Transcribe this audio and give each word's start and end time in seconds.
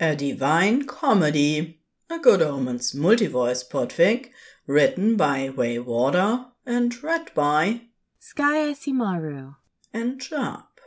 A 0.00 0.14
Divine 0.14 0.86
Comedy, 0.86 1.80
a 2.08 2.20
Good 2.20 2.40
Omens 2.40 2.94
multi-voice 2.94 3.64
podfic, 3.64 4.30
written 4.64 5.16
by 5.16 5.48
Waywarder 5.48 6.52
and 6.64 7.02
read 7.02 7.34
by 7.34 7.80
SkyAsimaru. 8.22 9.56
and 9.92 10.22
Sharp. 10.22 10.80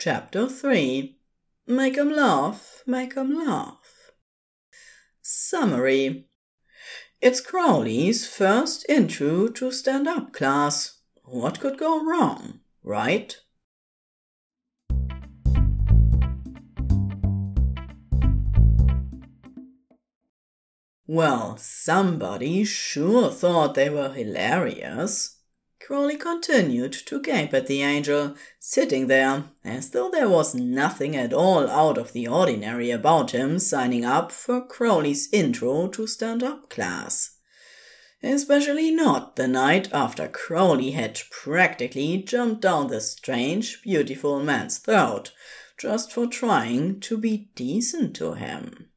Chapter 0.00 0.48
3 0.48 1.20
Make 1.68 1.96
'em 1.96 2.10
laugh, 2.10 2.82
make 2.84 3.16
'em 3.16 3.32
laugh. 3.32 4.10
Summary 5.22 6.26
It's 7.20 7.40
Crowley's 7.40 8.26
first 8.26 8.84
intro 8.88 9.46
to 9.46 9.70
stand 9.70 10.08
up 10.08 10.32
class. 10.32 10.98
What 11.22 11.60
could 11.60 11.78
go 11.78 12.04
wrong, 12.04 12.58
right? 12.82 13.38
Well, 21.12 21.56
somebody 21.56 22.62
sure 22.62 23.32
thought 23.32 23.74
they 23.74 23.90
were 23.90 24.12
hilarious. 24.12 25.38
Crowley 25.80 26.16
continued 26.16 26.92
to 26.92 27.20
gape 27.20 27.52
at 27.52 27.66
the 27.66 27.82
angel, 27.82 28.36
sitting 28.60 29.08
there 29.08 29.46
as 29.64 29.90
though 29.90 30.08
there 30.08 30.28
was 30.28 30.54
nothing 30.54 31.16
at 31.16 31.32
all 31.32 31.68
out 31.68 31.98
of 31.98 32.12
the 32.12 32.28
ordinary 32.28 32.92
about 32.92 33.32
him 33.32 33.58
signing 33.58 34.04
up 34.04 34.30
for 34.30 34.64
Crowley's 34.64 35.28
intro 35.32 35.88
to 35.88 36.06
stand 36.06 36.44
up 36.44 36.70
class. 36.70 37.38
Especially 38.22 38.92
not 38.92 39.34
the 39.34 39.48
night 39.48 39.92
after 39.92 40.28
Crowley 40.28 40.92
had 40.92 41.20
practically 41.28 42.18
jumped 42.18 42.60
down 42.60 42.86
the 42.86 43.00
strange, 43.00 43.82
beautiful 43.82 44.38
man's 44.38 44.78
throat 44.78 45.32
just 45.76 46.12
for 46.12 46.28
trying 46.28 47.00
to 47.00 47.18
be 47.18 47.50
decent 47.56 48.14
to 48.14 48.34
him. 48.34 48.90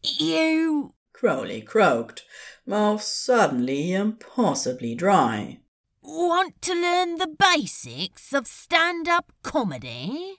You. 0.00 0.94
Crowley 1.20 1.60
croaked, 1.60 2.24
mouth 2.64 3.02
suddenly 3.02 3.92
impossibly 3.92 4.94
dry. 4.94 5.60
Want 6.00 6.62
to 6.62 6.72
learn 6.72 7.16
the 7.16 7.26
basics 7.26 8.32
of 8.32 8.46
stand 8.46 9.06
up 9.06 9.30
comedy? 9.42 10.36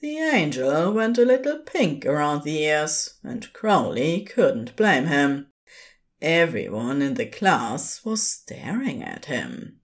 The 0.00 0.18
angel 0.18 0.92
went 0.92 1.16
a 1.16 1.24
little 1.24 1.58
pink 1.58 2.04
around 2.04 2.42
the 2.42 2.58
ears, 2.58 3.20
and 3.22 3.52
Crowley 3.52 4.22
couldn't 4.22 4.74
blame 4.74 5.06
him. 5.06 5.52
Everyone 6.20 7.02
in 7.02 7.14
the 7.14 7.26
class 7.26 8.04
was 8.04 8.26
staring 8.26 9.04
at 9.04 9.26
him. 9.26 9.78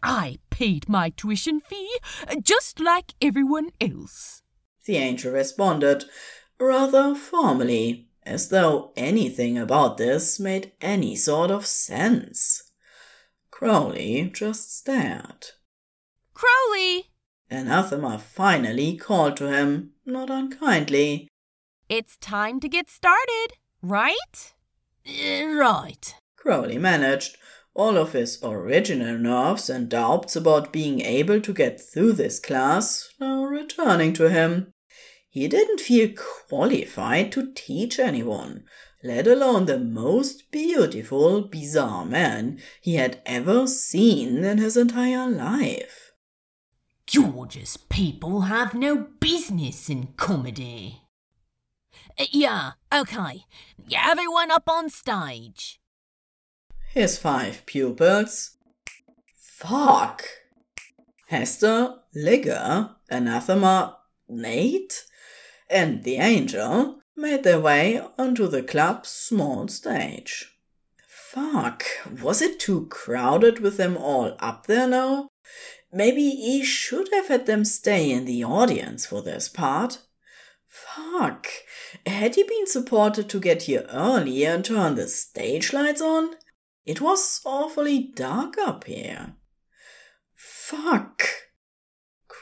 I 0.00 0.38
paid 0.50 0.88
my 0.88 1.10
tuition 1.10 1.58
fee, 1.58 1.98
just 2.40 2.78
like 2.78 3.14
everyone 3.20 3.70
else. 3.80 4.42
The 4.84 4.98
angel 4.98 5.32
responded, 5.32 6.04
rather 6.60 7.16
formally, 7.16 8.10
as 8.26 8.48
though 8.48 8.92
anything 8.96 9.58
about 9.58 9.98
this 9.98 10.40
made 10.40 10.72
any 10.80 11.16
sort 11.16 11.50
of 11.50 11.66
sense. 11.66 12.70
Crowley 13.50 14.30
just 14.32 14.76
stared. 14.76 15.46
Crowley! 16.32 17.10
Anathema 17.50 18.18
finally 18.18 18.96
called 18.96 19.36
to 19.36 19.52
him, 19.52 19.92
not 20.04 20.30
unkindly. 20.30 21.28
It's 21.88 22.16
time 22.16 22.60
to 22.60 22.68
get 22.68 22.90
started, 22.90 23.48
right? 23.82 24.52
Right. 25.06 26.14
Crowley 26.36 26.78
managed, 26.78 27.36
all 27.74 27.96
of 27.96 28.12
his 28.12 28.38
original 28.42 29.18
nerves 29.18 29.68
and 29.68 29.88
doubts 29.88 30.34
about 30.34 30.72
being 30.72 31.00
able 31.00 31.40
to 31.40 31.52
get 31.52 31.80
through 31.80 32.12
this 32.14 32.40
class 32.40 33.08
now 33.20 33.44
returning 33.44 34.12
to 34.14 34.30
him. 34.30 34.72
He 35.34 35.48
didn't 35.48 35.80
feel 35.80 36.10
qualified 36.48 37.32
to 37.32 37.52
teach 37.52 37.98
anyone, 37.98 38.62
let 39.02 39.26
alone 39.26 39.66
the 39.66 39.80
most 39.80 40.48
beautiful, 40.52 41.40
bizarre 41.48 42.04
man 42.04 42.60
he 42.80 42.94
had 42.94 43.20
ever 43.26 43.66
seen 43.66 44.44
in 44.44 44.58
his 44.58 44.76
entire 44.76 45.28
life. 45.28 46.12
George's 47.08 47.76
people 47.76 48.42
have 48.42 48.74
no 48.74 49.08
business 49.18 49.90
in 49.90 50.12
comedy. 50.16 51.00
Uh, 52.16 52.26
yeah, 52.30 52.70
okay. 52.94 53.44
Everyone 53.92 54.52
up 54.52 54.68
on 54.68 54.88
stage. 54.88 55.80
His 56.92 57.18
five 57.18 57.66
pupils. 57.66 58.56
Fuck! 59.36 60.22
Hastur, 61.32 61.98
Ligur, 62.14 62.94
Anathema, 63.10 63.98
Nate, 64.28 65.06
and 65.70 66.04
the 66.04 66.16
angel 66.16 67.00
made 67.16 67.44
their 67.44 67.60
way 67.60 68.00
onto 68.18 68.46
the 68.46 68.62
club's 68.62 69.08
small 69.08 69.68
stage. 69.68 70.52
Fuck, 71.08 71.84
was 72.22 72.40
it 72.40 72.60
too 72.60 72.86
crowded 72.86 73.58
with 73.58 73.76
them 73.76 73.96
all 73.96 74.36
up 74.38 74.66
there 74.66 74.86
now? 74.86 75.28
Maybe 75.92 76.30
he 76.30 76.64
should 76.64 77.08
have 77.12 77.28
had 77.28 77.46
them 77.46 77.64
stay 77.64 78.10
in 78.10 78.24
the 78.24 78.44
audience 78.44 79.06
for 79.06 79.22
this 79.22 79.48
part. 79.48 79.98
Fuck, 80.66 81.46
had 82.06 82.34
he 82.34 82.42
been 82.42 82.66
supported 82.66 83.28
to 83.28 83.40
get 83.40 83.62
here 83.62 83.86
earlier 83.90 84.50
and 84.50 84.64
turn 84.64 84.96
the 84.96 85.08
stage 85.08 85.72
lights 85.72 86.00
on? 86.00 86.34
It 86.84 87.00
was 87.00 87.40
awfully 87.44 88.12
dark 88.14 88.58
up 88.58 88.84
here. 88.84 89.34
Fuck. 90.34 91.24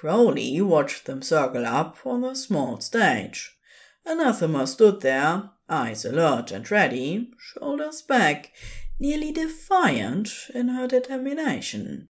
Crowley 0.03 0.61
watched 0.61 1.05
them 1.05 1.23
circle 1.23 1.65
up 1.65 1.97
on 2.05 2.23
the 2.23 2.35
small 2.35 2.81
stage. 2.81 3.57
Anathema 4.05 4.67
stood 4.67 5.01
there, 5.01 5.51
eyes 5.69 6.05
alert 6.05 6.51
and 6.51 6.69
ready, 6.73 7.31
shoulders 7.39 8.03
back, 8.03 8.53
nearly 8.99 9.31
defiant 9.31 10.29
in 10.53 10.67
her 10.71 10.89
determination. 10.89 12.09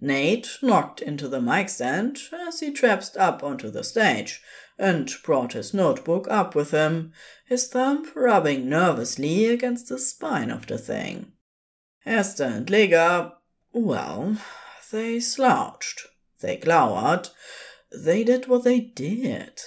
Nate 0.00 0.48
knocked 0.62 1.02
into 1.02 1.28
the 1.28 1.42
mic 1.42 1.68
stand 1.68 2.18
as 2.32 2.60
he 2.60 2.72
traipsed 2.72 3.14
up 3.18 3.44
onto 3.44 3.68
the 3.68 3.84
stage 3.84 4.40
and 4.78 5.12
brought 5.22 5.52
his 5.52 5.74
notebook 5.74 6.26
up 6.30 6.54
with 6.54 6.70
him, 6.70 7.12
his 7.44 7.68
thumb 7.68 8.10
rubbing 8.14 8.70
nervously 8.70 9.44
against 9.44 9.90
the 9.90 9.98
spine 9.98 10.50
of 10.50 10.66
the 10.66 10.78
thing. 10.78 11.32
Hastur 12.06 12.46
and 12.46 12.70
Ligur, 12.70 13.32
well, 13.74 14.38
they 14.90 15.20
slouched, 15.20 16.06
they 16.40 16.56
glowered, 16.56 17.28
they 17.90 18.24
did 18.24 18.46
what 18.46 18.64
they 18.64 18.80
did. 18.80 19.60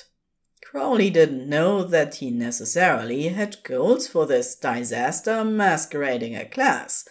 Crowley 0.63 1.09
didn't 1.09 1.49
know 1.49 1.83
that 1.83 2.15
he 2.15 2.31
necessarily 2.31 3.27
had 3.27 3.61
goals 3.63 4.07
for 4.07 4.25
this 4.25 4.55
disaster 4.55 5.43
masquerading 5.43 6.33
a 6.35 6.45
class, 6.45 7.05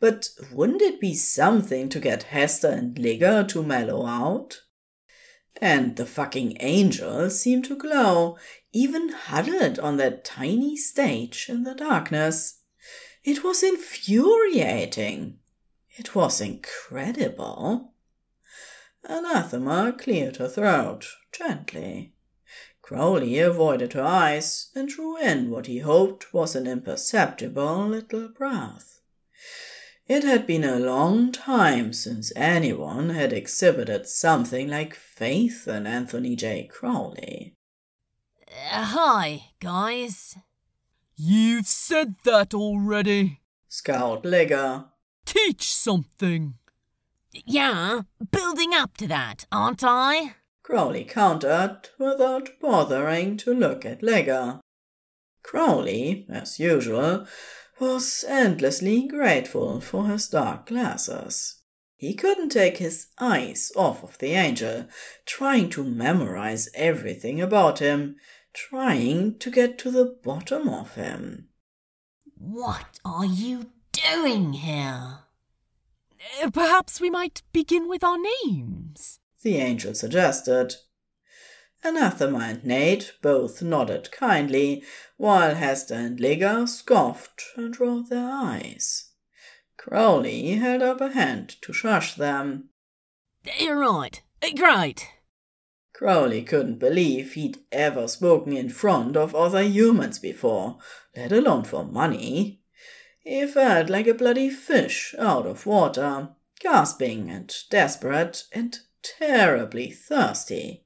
but 0.00 0.30
wouldn't 0.50 0.82
it 0.82 1.00
be 1.00 1.14
something 1.14 1.88
to 1.90 2.00
get 2.00 2.26
Hastur 2.32 2.72
and 2.72 2.96
Ligur 2.96 3.46
to 3.48 3.62
mellow 3.62 4.04
out? 4.04 4.62
And 5.60 5.94
the 5.94 6.06
fucking 6.06 6.56
angel 6.58 7.30
seemed 7.30 7.66
to 7.66 7.76
glow, 7.76 8.36
even 8.72 9.10
huddled 9.10 9.78
on 9.78 9.96
that 9.98 10.24
tiny 10.24 10.76
stage 10.76 11.46
in 11.48 11.62
the 11.62 11.76
darkness. 11.76 12.62
It 13.22 13.44
was 13.44 13.62
infuriating. 13.62 15.38
It 15.96 16.16
was 16.16 16.40
incredible. 16.40 17.93
Anathema 19.04 19.92
cleared 19.92 20.36
her 20.36 20.48
throat 20.48 21.06
gently. 21.32 22.14
Crowley 22.82 23.38
avoided 23.38 23.94
her 23.94 24.02
eyes 24.02 24.70
and 24.74 24.88
drew 24.88 25.16
in 25.16 25.50
what 25.50 25.66
he 25.66 25.78
hoped 25.78 26.34
was 26.34 26.54
an 26.54 26.66
imperceptible 26.66 27.88
little 27.88 28.28
breath. 28.28 29.00
It 30.06 30.22
had 30.22 30.46
been 30.46 30.64
a 30.64 30.78
long 30.78 31.32
time 31.32 31.94
since 31.94 32.30
anyone 32.36 33.08
had 33.10 33.32
exhibited 33.32 34.06
something 34.06 34.68
like 34.68 34.94
faith 34.94 35.66
in 35.66 35.86
Anthony 35.86 36.36
J. 36.36 36.68
Crowley. 36.70 37.56
Uh, 38.70 38.84
hi, 38.84 39.44
guys. 39.60 40.36
You've 41.16 41.66
said 41.66 42.16
that 42.24 42.52
already. 42.52 43.40
Scowled 43.68 44.24
Ligur. 44.24 44.86
Teach 45.24 45.74
something. 45.74 46.54
Yeah, 47.44 48.02
building 48.30 48.72
up 48.74 48.96
to 48.98 49.08
that, 49.08 49.46
aren't 49.50 49.82
I? 49.82 50.36
Crowley 50.62 51.04
countered 51.04 51.90
without 51.98 52.60
bothering 52.60 53.36
to 53.38 53.52
look 53.52 53.84
at 53.84 54.02
Ligur. 54.02 54.60
Crowley, 55.42 56.26
as 56.30 56.58
usual, 56.58 57.26
was 57.78 58.24
endlessly 58.26 59.06
grateful 59.06 59.80
for 59.80 60.06
his 60.06 60.28
dark 60.28 60.66
glasses. 60.66 61.60
He 61.96 62.14
couldn't 62.14 62.50
take 62.50 62.78
his 62.78 63.08
eyes 63.18 63.72
off 63.76 64.02
of 64.02 64.18
the 64.18 64.32
angel, 64.32 64.86
trying 65.26 65.70
to 65.70 65.84
memorize 65.84 66.68
everything 66.74 67.40
about 67.40 67.78
him, 67.80 68.16
trying 68.52 69.38
to 69.38 69.50
get 69.50 69.78
to 69.78 69.90
the 69.90 70.16
bottom 70.22 70.68
of 70.68 70.94
him. 70.94 71.48
What 72.36 73.00
are 73.04 73.24
you 73.24 73.70
doing 73.92 74.54
here? 74.54 75.23
Uh, 76.42 76.50
Perhaps 76.50 77.00
we 77.00 77.10
might 77.10 77.42
begin 77.52 77.88
with 77.88 78.04
our 78.04 78.18
names. 78.18 79.20
The 79.42 79.56
angel 79.56 79.94
suggested. 79.94 80.76
Anathema 81.82 82.38
and 82.38 82.64
Nate 82.64 83.12
both 83.20 83.60
nodded 83.60 84.10
kindly, 84.10 84.82
while 85.18 85.54
Hastur 85.54 85.96
and 85.96 86.18
Ligur 86.18 86.66
scoffed 86.66 87.42
and 87.56 87.78
rolled 87.78 88.08
their 88.08 88.26
eyes. 88.26 89.10
Crowley 89.76 90.52
held 90.52 90.80
up 90.80 91.02
a 91.02 91.10
hand 91.10 91.56
to 91.60 91.72
shush 91.74 92.14
them. 92.14 92.70
You're 93.58 93.78
right. 93.78 94.22
Great. 94.56 95.06
Crowley 95.92 96.42
couldn't 96.42 96.78
believe 96.78 97.34
he'd 97.34 97.58
ever 97.70 98.08
spoken 98.08 98.56
in 98.56 98.70
front 98.70 99.16
of 99.16 99.34
other 99.34 99.62
humans 99.62 100.18
before, 100.18 100.78
let 101.14 101.32
alone 101.32 101.64
for 101.64 101.84
money. 101.84 102.63
He 103.24 103.46
felt 103.46 103.88
like 103.88 104.06
a 104.06 104.12
bloody 104.14 104.50
fish 104.50 105.14
out 105.18 105.46
of 105.46 105.64
water, 105.64 106.28
gasping 106.60 107.30
and 107.30 107.52
desperate 107.70 108.44
and 108.52 108.78
terribly 109.02 109.90
thirsty. 109.90 110.84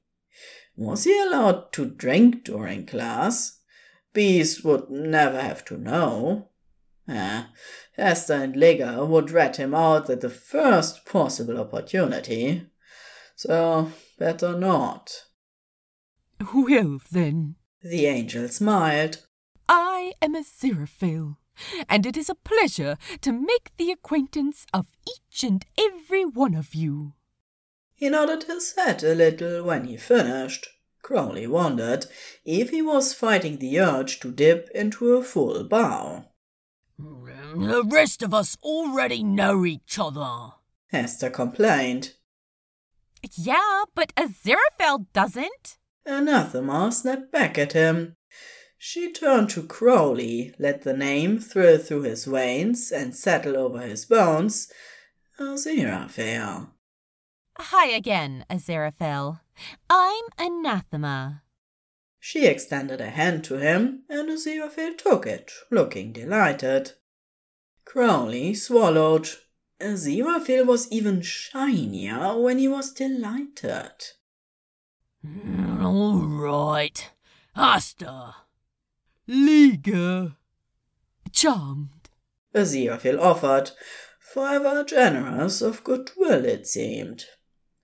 Was 0.77 1.03
he 1.03 1.21
allowed 1.21 1.73
to 1.73 1.85
drink 1.85 2.45
during 2.45 2.85
class? 2.85 3.59
Beast 4.13 4.63
would 4.63 4.89
never 4.89 5.39
have 5.39 5.65
to 5.65 5.77
know. 5.77 6.47
Eh, 7.09 7.43
Hastur 7.97 8.41
and 8.41 8.55
Ligur 8.55 9.05
would 9.05 9.31
rat 9.31 9.57
him 9.57 9.75
out 9.75 10.09
at 10.09 10.21
the 10.21 10.29
first 10.29 11.05
possible 11.05 11.59
opportunity. 11.59 12.67
So, 13.35 13.91
better 14.17 14.57
not. 14.57 15.25
Well, 16.53 17.01
then. 17.11 17.55
The 17.81 18.05
angel 18.05 18.47
smiled. 18.47 19.25
I 19.67 20.13
am 20.21 20.35
Aziraphale, 20.35 21.35
and 21.87 22.05
it 22.05 22.17
is 22.17 22.29
a 22.29 22.35
pleasure 22.35 22.97
to 23.21 23.31
make 23.31 23.71
the 23.77 23.91
acquaintance 23.91 24.65
of 24.73 24.87
each 25.07 25.43
and 25.43 25.65
every 25.77 26.25
one 26.25 26.53
of 26.53 26.73
you. 26.73 27.13
He 27.95 28.09
nodded 28.09 28.43
his 28.43 28.73
head 28.75 29.03
a 29.03 29.13
little 29.13 29.63
when 29.63 29.85
he 29.85 29.97
finished. 29.97 30.67
Crowley 31.01 31.47
wondered 31.47 32.05
if 32.45 32.69
he 32.69 32.81
was 32.81 33.13
fighting 33.13 33.57
the 33.57 33.79
urge 33.79 34.19
to 34.19 34.31
dip 34.31 34.69
into 34.73 35.13
a 35.13 35.23
full 35.23 35.63
bow. 35.63 36.25
Mm, 36.99 37.69
the 37.69 37.83
rest 37.83 38.21
of 38.21 38.33
us 38.33 38.57
already 38.61 39.23
know 39.23 39.65
each 39.65 39.97
other. 39.97 40.53
Hastur 40.93 41.31
complained. 41.31 42.13
Yeah, 43.35 43.83
but 43.95 44.13
Aziraphale 44.15 45.05
doesn't. 45.13 45.77
Anathema 46.05 46.91
snapped 46.91 47.31
back 47.31 47.57
at 47.57 47.73
him. 47.73 48.15
She 48.81 49.11
turned 49.11 49.49
to 49.49 49.63
Crowley, 49.63 50.55
let 50.57 50.83
the 50.83 50.93
name 50.93 51.37
thrill 51.37 51.79
through 51.79 52.03
his 52.03 52.23
veins 52.23 52.93
and 52.93 53.13
settle 53.13 53.57
over 53.57 53.81
his 53.81 54.05
bones. 54.05 54.71
Aziraphale. 55.37 56.69
Hi 57.57 57.87
again, 57.87 58.45
Aziraphale. 58.49 59.41
I'm 59.89 60.23
Anathema. 60.39 61.43
She 62.21 62.45
extended 62.45 63.01
a 63.01 63.09
hand 63.09 63.43
to 63.45 63.57
him, 63.57 64.03
and 64.07 64.29
Aziraphale 64.29 64.97
took 64.97 65.27
it, 65.27 65.51
looking 65.69 66.13
delighted. 66.13 66.93
Crowley 67.83 68.53
swallowed. 68.53 69.27
Aziraphale 69.81 70.65
was 70.65 70.89
even 70.89 71.21
shinier 71.21 72.39
when 72.39 72.57
he 72.59 72.69
was 72.69 72.93
delighted. 72.93 73.91
All 75.81 76.21
right. 76.21 77.11
Hastur. 77.57 78.35
Ligur. 79.29 80.35
Charmed. 81.31 82.09
Aziraphale 82.55 83.19
offered, 83.19 83.69
forever 84.19 84.83
generous 84.83 85.61
of 85.61 85.83
goodwill 85.83 86.45
it 86.45 86.65
seemed. 86.65 87.25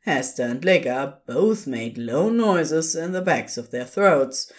Hastur 0.08 0.50
and 0.50 0.66
Ligur 0.66 1.20
both 1.28 1.68
made 1.68 2.00
low 2.00 2.30
noises 2.30 2.96
in 2.96 3.12
the 3.12 3.22
backs 3.22 3.58
of 3.58 3.70
their 3.70 3.86
throats, 3.86 4.52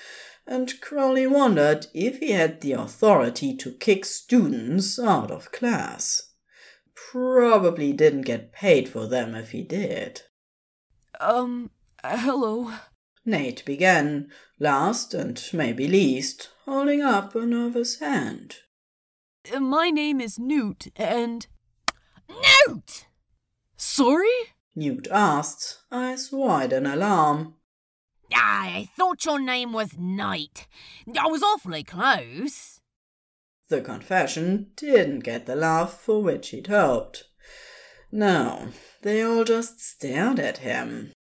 and 0.47 0.81
Crowley 0.81 1.27
wondered 1.27 1.89
if 1.93 2.21
he 2.21 2.31
had 2.31 2.61
the 2.61 2.75
authority 2.75 3.57
to 3.57 3.73
kick 3.73 4.05
students 4.05 4.97
out 4.97 5.33
of 5.33 5.51
class. 5.51 6.35
Probably 6.95 7.93
didn't 7.93 8.23
get 8.23 8.53
paid 8.53 8.89
for 8.89 9.09
them 9.09 9.35
if 9.35 9.51
he 9.51 9.63
did. 9.63 10.23
Um, 11.19 11.71
hello. 12.05 12.73
Nate 13.25 13.65
began, 13.65 14.31
last 14.61 15.15
and 15.15 15.43
maybe 15.53 15.89
least, 15.89 16.51
holding 16.67 17.01
up 17.01 17.35
a 17.35 17.47
nervous 17.47 18.01
hand. 18.01 18.57
Uh, 19.55 19.61
My 19.61 19.91
name 19.91 20.21
is 20.21 20.39
Newt, 20.39 20.89
and. 20.97 21.47
Newt! 22.29 23.07
Sorry? 23.77 24.29
Newt 24.75 25.07
asked, 25.11 25.79
eyes 25.91 26.31
wide 26.33 26.73
in 26.73 26.87
alarm. 26.87 27.55
I 28.35 28.89
thought 28.97 29.25
your 29.25 29.39
name 29.39 29.73
was 29.73 29.97
Nate. 29.97 30.67
I 31.19 31.29
was 31.29 31.43
awfully 31.43 31.85
close. 31.85 32.81
The 33.69 33.81
confession 33.81 34.73
didn't 34.77 35.21
get 35.21 35.47
the 35.47 35.57
laugh 35.57 36.01
for 36.01 36.23
which 36.23 36.51
he'd 36.51 36.67
hoped. 36.67 37.25
No, 38.13 38.69
they 39.03 39.23
all 39.23 39.45
just 39.45 39.81
stared 39.81 40.39
at 40.39 40.59
him. 40.59 41.13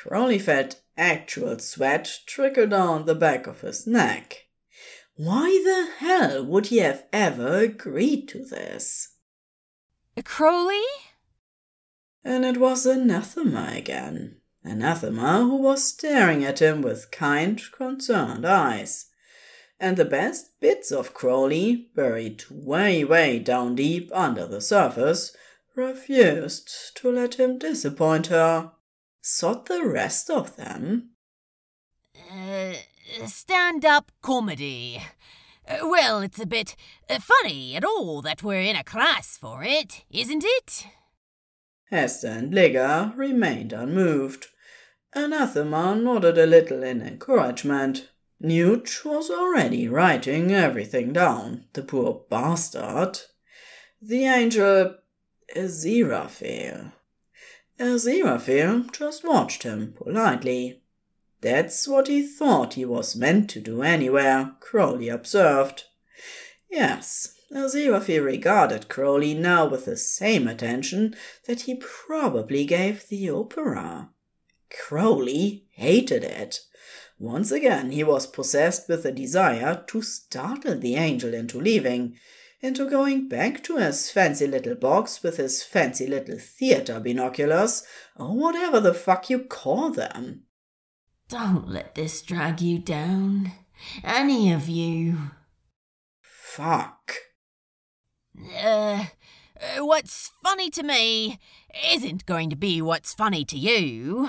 Crowley 0.00 0.38
felt 0.38 0.80
actual 0.96 1.58
sweat 1.58 2.20
trickle 2.26 2.66
down 2.66 3.06
the 3.06 3.14
back 3.14 3.46
of 3.46 3.60
his 3.60 3.86
neck. 3.86 4.46
Why 5.16 5.60
the 5.64 5.90
hell 5.98 6.44
would 6.44 6.66
he 6.66 6.78
have 6.78 7.04
ever 7.12 7.58
agreed 7.58 8.28
to 8.28 8.44
this? 8.44 9.16
Crowley? 10.24 10.82
And 12.24 12.44
it 12.44 12.58
was 12.58 12.86
Anathema 12.86 13.72
again. 13.74 14.36
Anathema 14.64 15.40
who 15.40 15.56
was 15.56 15.84
staring 15.84 16.44
at 16.44 16.62
him 16.62 16.82
with 16.82 17.10
kind, 17.10 17.60
concerned 17.72 18.46
eyes. 18.46 19.06
And 19.80 19.96
the 19.96 20.04
best 20.04 20.60
bits 20.60 20.92
of 20.92 21.14
Crowley, 21.14 21.90
buried 21.94 22.44
way, 22.48 23.02
way 23.02 23.38
down 23.40 23.74
deep 23.74 24.10
under 24.14 24.46
the 24.46 24.60
surface, 24.60 25.36
refused 25.74 26.96
to 26.96 27.10
let 27.10 27.34
him 27.34 27.58
disappoint 27.58 28.28
her. 28.28 28.72
Sought 29.20 29.66
the 29.66 29.84
rest 29.84 30.30
of 30.30 30.56
them. 30.56 31.10
Uh, 32.30 32.74
stand 33.26 33.84
up 33.84 34.12
comedy. 34.22 35.02
Uh, 35.66 35.78
well, 35.82 36.20
it's 36.20 36.40
a 36.40 36.46
bit 36.46 36.76
uh, 37.08 37.18
funny 37.20 37.76
at 37.76 37.84
all 37.84 38.22
that 38.22 38.42
we're 38.42 38.60
in 38.60 38.76
a 38.76 38.84
class 38.84 39.36
for 39.36 39.62
it, 39.62 40.04
isn't 40.10 40.44
it? 40.44 40.86
Hastur 41.92 42.36
and 42.36 42.52
Ligur 42.52 43.12
remained 43.16 43.72
unmoved. 43.72 44.46
Anathema 45.14 45.94
nodded 45.94 46.38
a 46.38 46.46
little 46.46 46.82
in 46.82 47.02
encouragement. 47.02 48.08
Newt 48.40 49.04
was 49.04 49.30
already 49.30 49.86
writing 49.86 50.50
everything 50.50 51.12
down, 51.12 51.66
the 51.74 51.82
poor 51.82 52.24
bastard. 52.28 53.20
The 54.00 54.24
angel 54.24 54.96
Aziraphale. 55.54 56.92
Aziraphale 57.78 58.90
just 58.92 59.22
watched 59.22 59.62
him 59.62 59.92
politely. 59.92 60.81
That's 61.42 61.88
what 61.88 62.06
he 62.06 62.22
thought 62.22 62.74
he 62.74 62.84
was 62.84 63.16
meant 63.16 63.50
to 63.50 63.60
do 63.60 63.82
anywhere, 63.82 64.52
Crowley 64.60 65.08
observed. 65.08 65.84
Yes, 66.70 67.34
Aziraphale 67.52 68.24
regarded 68.24 68.88
Crowley 68.88 69.34
now 69.34 69.66
with 69.66 69.86
the 69.86 69.96
same 69.96 70.46
attention 70.46 71.16
that 71.48 71.62
he 71.62 71.74
probably 71.74 72.64
gave 72.64 73.08
the 73.08 73.28
opera. 73.28 74.10
Crowley 74.70 75.66
hated 75.72 76.22
it. 76.22 76.60
Once 77.18 77.50
again 77.50 77.90
he 77.90 78.04
was 78.04 78.24
possessed 78.24 78.88
with 78.88 79.04
a 79.04 79.10
desire 79.10 79.82
to 79.88 80.00
startle 80.00 80.78
the 80.78 80.94
angel 80.94 81.34
into 81.34 81.60
leaving, 81.60 82.16
into 82.60 82.88
going 82.88 83.28
back 83.28 83.64
to 83.64 83.78
his 83.78 84.12
fancy 84.12 84.46
little 84.46 84.76
box 84.76 85.24
with 85.24 85.38
his 85.38 85.64
fancy 85.64 86.06
little 86.06 86.38
theater 86.38 87.00
binoculars, 87.00 87.82
or 88.14 88.36
whatever 88.36 88.78
the 88.78 88.94
fuck 88.94 89.28
you 89.28 89.40
call 89.40 89.90
them. 89.90 90.44
Don't 91.32 91.66
let 91.66 91.94
this 91.94 92.20
drag 92.20 92.60
you 92.60 92.78
down. 92.78 93.52
Any 94.04 94.52
of 94.52 94.68
you. 94.68 95.30
Fuck. 96.20 97.14
Uh, 98.54 99.06
uh, 99.58 99.78
what's 99.78 100.30
funny 100.42 100.68
to 100.68 100.82
me 100.82 101.38
isn't 101.90 102.26
going 102.26 102.50
to 102.50 102.56
be 102.56 102.82
what's 102.82 103.14
funny 103.14 103.46
to 103.46 103.56
you. 103.56 104.28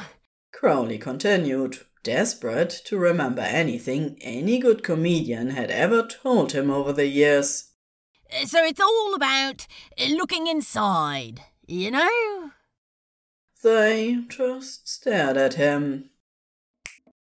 Crowley 0.53 0.97
continued, 0.97 1.79
desperate 2.03 2.69
to 2.85 2.97
remember 2.97 3.41
anything 3.41 4.17
any 4.21 4.57
good 4.57 4.81
comedian 4.81 5.49
had 5.49 5.71
ever 5.71 6.07
told 6.07 6.53
him 6.53 6.71
over 6.71 6.93
the 6.93 7.07
years. 7.07 7.71
Uh, 8.33 8.45
So 8.45 8.63
it's 8.63 8.79
all 8.79 9.13
about 9.13 9.67
looking 10.09 10.47
inside, 10.47 11.41
you 11.67 11.91
know? 11.91 12.51
They 13.61 14.23
just 14.29 14.87
stared 14.87 15.35
at 15.35 15.55
him. 15.55 16.11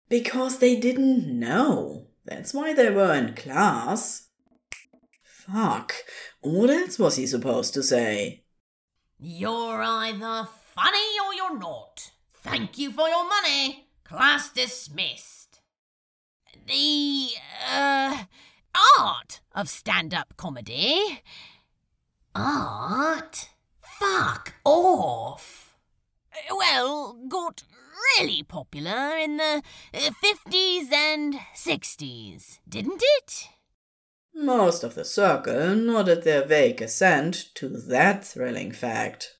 Because 0.09 0.59
they 0.59 0.79
didn't 0.79 1.27
know. 1.27 2.07
That's 2.25 2.53
why 2.53 2.73
they 2.73 2.89
were 2.89 3.13
in 3.13 3.35
class. 3.35 4.29
Fuck. 5.23 5.93
What 6.41 6.69
else 6.69 6.97
was 6.97 7.15
he 7.15 7.27
supposed 7.27 7.73
to 7.75 7.83
say? 7.83 8.43
You're 9.19 9.81
either 9.81 10.47
funny 10.75 11.19
or 11.25 11.33
you're 11.33 11.57
not. 11.57 12.11
Thank 12.33 12.77
you 12.77 12.91
for 12.91 13.07
your 13.07 13.27
money. 13.27 13.87
Class 14.03 14.49
dismissed. 14.51 15.61
The, 16.67 17.29
uh, 17.67 18.23
art 18.97 19.41
of 19.53 19.69
stand 19.69 20.13
up 20.13 20.35
comedy. 20.37 21.21
Art? 22.33 23.49
Fuck 23.81 24.55
off. 24.65 25.64
Well, 26.51 27.17
got 27.27 27.63
really 28.17 28.43
popular 28.43 29.17
in 29.17 29.37
the 29.37 29.61
uh, 29.93 30.11
50s 30.23 30.91
and 30.91 31.35
60s, 31.55 32.59
didn't 32.67 33.01
it? 33.17 33.47
Most 34.33 34.83
of 34.83 34.95
the 34.95 35.05
circle 35.05 35.75
nodded 35.75 36.23
their 36.23 36.45
vague 36.45 36.81
assent 36.81 37.53
to 37.55 37.69
that 37.69 38.25
thrilling 38.25 38.71
fact. 38.71 39.37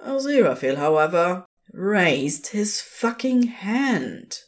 Aziraphale, 0.00 0.76
however, 0.76 1.44
raised 1.72 2.48
his 2.48 2.80
fucking 2.80 3.44
hand. 3.44 4.40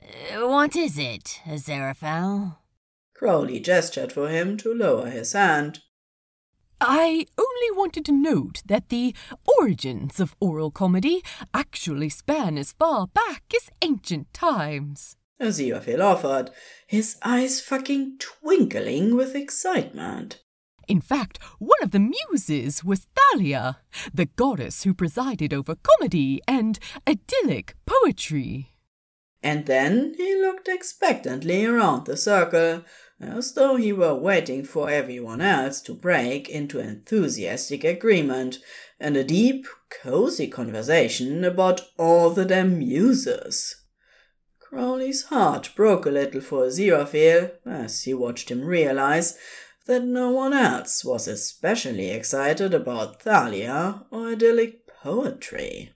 Uh, 0.00 0.46
what 0.46 0.76
is 0.76 0.98
it, 0.98 1.40
Aziraphale? 1.44 2.58
Crowley 3.14 3.58
gestured 3.58 4.12
for 4.12 4.28
him 4.28 4.56
to 4.58 4.72
lower 4.72 5.10
his 5.10 5.32
hand. 5.32 5.80
I 6.80 7.26
only 7.38 7.70
wanted 7.78 8.04
to 8.06 8.12
note 8.12 8.62
that 8.66 8.90
the 8.90 9.14
origins 9.58 10.20
of 10.20 10.36
oral 10.40 10.70
comedy 10.70 11.22
actually 11.54 12.10
span 12.10 12.58
as 12.58 12.72
far 12.72 13.06
back 13.06 13.44
as 13.54 13.70
ancient 13.82 14.32
times. 14.34 15.16
Aziraphale 15.40 16.02
offered, 16.02 16.50
his 16.86 17.16
eyes 17.22 17.60
fucking 17.60 18.18
twinkling 18.18 19.16
with 19.16 19.34
excitement. 19.34 20.42
In 20.88 21.00
fact, 21.00 21.42
one 21.58 21.82
of 21.82 21.90
the 21.90 21.98
muses 21.98 22.84
was 22.84 23.06
Thalia, 23.16 23.78
the 24.14 24.26
goddess 24.26 24.84
who 24.84 24.94
presided 24.94 25.52
over 25.52 25.74
comedy 25.74 26.40
and 26.46 26.78
idyllic 27.08 27.74
poetry. 27.86 28.76
And 29.42 29.66
then 29.66 30.14
he 30.16 30.36
looked 30.36 30.68
expectantly 30.68 31.64
around 31.64 32.06
the 32.06 32.16
circle, 32.16 32.84
as 33.20 33.54
though 33.54 33.76
he 33.76 33.92
were 33.92 34.14
waiting 34.14 34.64
for 34.64 34.90
everyone 34.90 35.40
else 35.40 35.80
to 35.80 35.94
break 35.94 36.48
into 36.48 36.78
enthusiastic 36.78 37.84
agreement 37.84 38.58
and 39.00 39.16
a 39.16 39.24
deep, 39.24 39.66
cozy 39.90 40.48
conversation 40.48 41.44
about 41.44 41.80
all 41.98 42.30
the 42.30 42.44
damn 42.44 42.78
muses. 42.78 43.76
Crowley's 44.60 45.24
heart 45.24 45.70
broke 45.76 46.06
a 46.06 46.10
little 46.10 46.40
for 46.40 46.66
Aziraphale 46.66 47.52
as 47.64 48.02
he 48.02 48.12
watched 48.12 48.50
him 48.50 48.64
realize 48.64 49.38
that 49.86 50.02
no 50.02 50.30
one 50.30 50.52
else 50.52 51.04
was 51.04 51.28
especially 51.28 52.10
excited 52.10 52.74
about 52.74 53.22
Thalia 53.22 54.02
or 54.10 54.28
idyllic 54.28 54.86
poetry. 54.86 55.92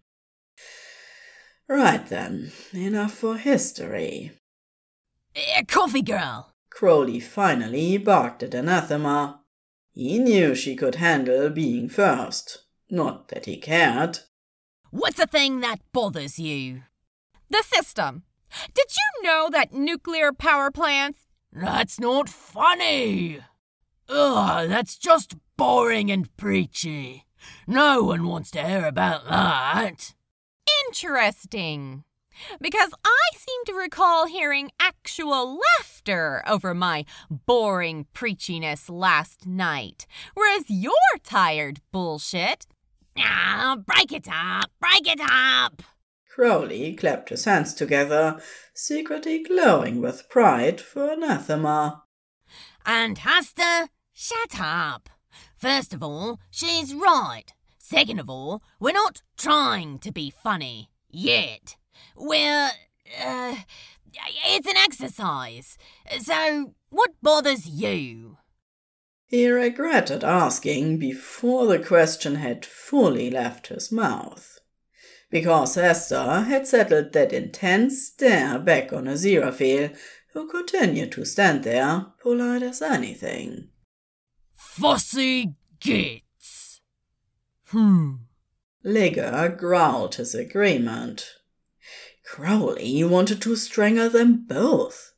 Right 1.68 2.06
then, 2.06 2.52
enough 2.72 3.12
for 3.12 3.36
history. 3.36 4.32
Uh, 5.36 5.62
coffee 5.66 6.02
girl. 6.02 6.52
Crowley 6.70 7.20
finally 7.20 7.98
barked 7.98 8.42
at 8.42 8.54
Anathema. 8.54 9.40
He 9.92 10.18
knew 10.18 10.54
she 10.54 10.76
could 10.76 10.94
handle 10.96 11.50
being 11.50 11.88
first. 11.88 12.64
Not 12.88 13.28
that 13.28 13.46
he 13.46 13.56
cared. 13.56 14.20
What's 14.90 15.18
the 15.18 15.26
thing 15.26 15.60
that 15.60 15.80
bothers 15.92 16.38
you? 16.38 16.82
The 17.48 17.62
system. 17.62 18.24
Did 18.74 18.86
you 18.96 19.28
know 19.28 19.48
that 19.50 19.72
nuclear 19.72 20.32
power 20.32 20.70
plants? 20.70 21.26
That's 21.52 22.00
not 22.00 22.28
funny. 22.28 23.40
Ugh, 24.08 24.68
that's 24.68 24.96
just 24.96 25.36
boring 25.56 26.10
and 26.10 26.34
preachy. 26.36 27.26
No 27.66 28.02
one 28.02 28.26
wants 28.26 28.50
to 28.52 28.62
hear 28.62 28.86
about 28.86 29.28
that. 29.28 30.14
Interesting. 30.86 32.04
Because 32.60 32.92
I 33.04 33.36
seem 33.36 33.64
to 33.66 33.74
recall 33.74 34.26
hearing 34.26 34.70
actual 34.80 35.58
laughter 35.78 36.42
over 36.46 36.74
my 36.74 37.04
boring 37.30 38.06
preachiness 38.14 38.88
last 38.88 39.46
night, 39.46 40.06
whereas 40.34 40.64
your 40.68 40.92
tired 41.22 41.80
bullshit. 41.92 42.66
Ah, 43.18 43.76
break 43.86 44.12
it 44.12 44.28
up, 44.30 44.70
break 44.80 45.06
it 45.06 45.20
up. 45.20 45.82
Crowley 46.30 46.94
clapped 46.94 47.28
his 47.28 47.44
hands 47.44 47.74
together, 47.74 48.40
secretly 48.72 49.42
glowing 49.42 50.00
with 50.00 50.28
pride 50.28 50.80
for 50.80 51.10
anathema. 51.10 52.04
And 52.86 53.18
Hastur, 53.18 53.88
shut 54.12 54.58
up. 54.58 55.10
First 55.56 55.92
of 55.92 56.02
all, 56.02 56.40
she's 56.50 56.94
right. 56.94 57.52
Second 57.78 58.20
of 58.20 58.30
all, 58.30 58.62
we're 58.78 58.92
not 58.92 59.22
trying 59.36 59.98
to 59.98 60.12
be 60.12 60.30
funny 60.30 60.90
yet. 61.10 61.76
We're. 62.16 62.70
Uh, 63.22 63.56
it's 64.46 64.68
an 64.68 64.76
exercise. 64.76 65.78
So, 66.20 66.74
what 66.90 67.10
bothers 67.22 67.66
you? 67.66 68.38
He 69.26 69.48
regretted 69.48 70.24
asking 70.24 70.98
before 70.98 71.66
the 71.66 71.78
question 71.78 72.34
had 72.34 72.66
fully 72.66 73.30
left 73.30 73.68
his 73.68 73.92
mouth. 73.92 74.58
Because 75.30 75.76
Hastur 75.76 76.46
had 76.46 76.66
settled 76.66 77.12
that 77.12 77.32
intense 77.32 78.08
stare 78.08 78.58
back 78.58 78.92
on 78.92 79.04
Aziraphale, 79.04 79.96
who 80.32 80.48
continued 80.48 81.12
to 81.12 81.24
stand 81.24 81.62
there, 81.62 82.06
polite 82.20 82.64
as 82.64 82.82
anything. 82.82 83.68
Fussy 84.56 85.54
gits. 85.78 86.80
Hmm. 87.68 88.14
Ligur 88.84 89.56
growled 89.56 90.16
his 90.16 90.34
agreement. 90.34 91.34
Crowley 92.32 93.02
wanted 93.02 93.42
to 93.42 93.56
strangle 93.56 94.08
them 94.08 94.44
both. 94.46 95.14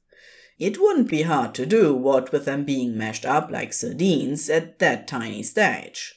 It 0.59 0.81
wouldn't 0.81 1.11
be 1.11 1.23
hard 1.23 1.55
to 1.57 1.67
do, 1.67 1.95
what 1.95 2.33
with 2.33 2.47
them 2.47 2.65
being 2.65 2.97
mashed 2.97 3.27
up 3.27 3.51
like 3.51 3.75
sardines 3.75 4.49
at 4.49 4.79
that 4.79 5.07
tiny 5.07 5.43
stage. 5.43 6.15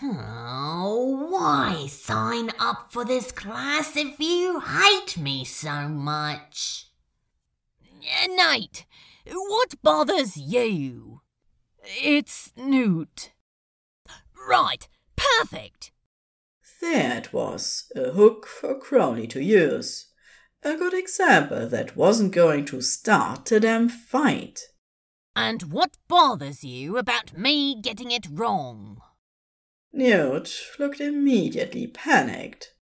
Oh, 0.00 1.26
why 1.28 1.88
sign 1.88 2.50
up 2.60 2.92
for 2.92 3.04
this 3.04 3.32
class 3.32 3.96
if 3.96 4.20
you 4.20 4.60
hate 4.60 5.18
me 5.18 5.44
so 5.44 5.88
much? 5.88 6.86
Uh, 7.82 8.28
Nate, 8.28 8.86
what 9.26 9.82
bothers 9.82 10.36
you? 10.36 11.22
It's 12.00 12.52
Newt. 12.56 13.32
Right, 14.48 14.86
perfect. 15.16 15.90
There 16.80 17.18
it 17.18 17.32
was, 17.32 17.90
a 17.94 18.12
hook 18.12 18.46
for 18.46 18.78
Crowley 18.78 19.26
to 19.28 19.42
use. 19.42 20.06
A 20.62 20.76
good 20.76 20.94
example 20.94 21.68
that 21.68 21.96
wasn't 21.96 22.32
going 22.32 22.64
to 22.66 22.80
start 22.80 23.50
a 23.52 23.60
damn 23.60 23.88
fight. 23.88 24.62
And 25.36 25.64
what 25.64 25.96
bothers 26.08 26.64
you 26.64 26.96
about 26.96 27.36
me 27.36 27.80
getting 27.80 28.10
it 28.10 28.26
wrong? 28.30 29.00
Newt 29.92 30.54
looked 30.78 31.00
immediately 31.00 31.86
panicked. 31.86 32.74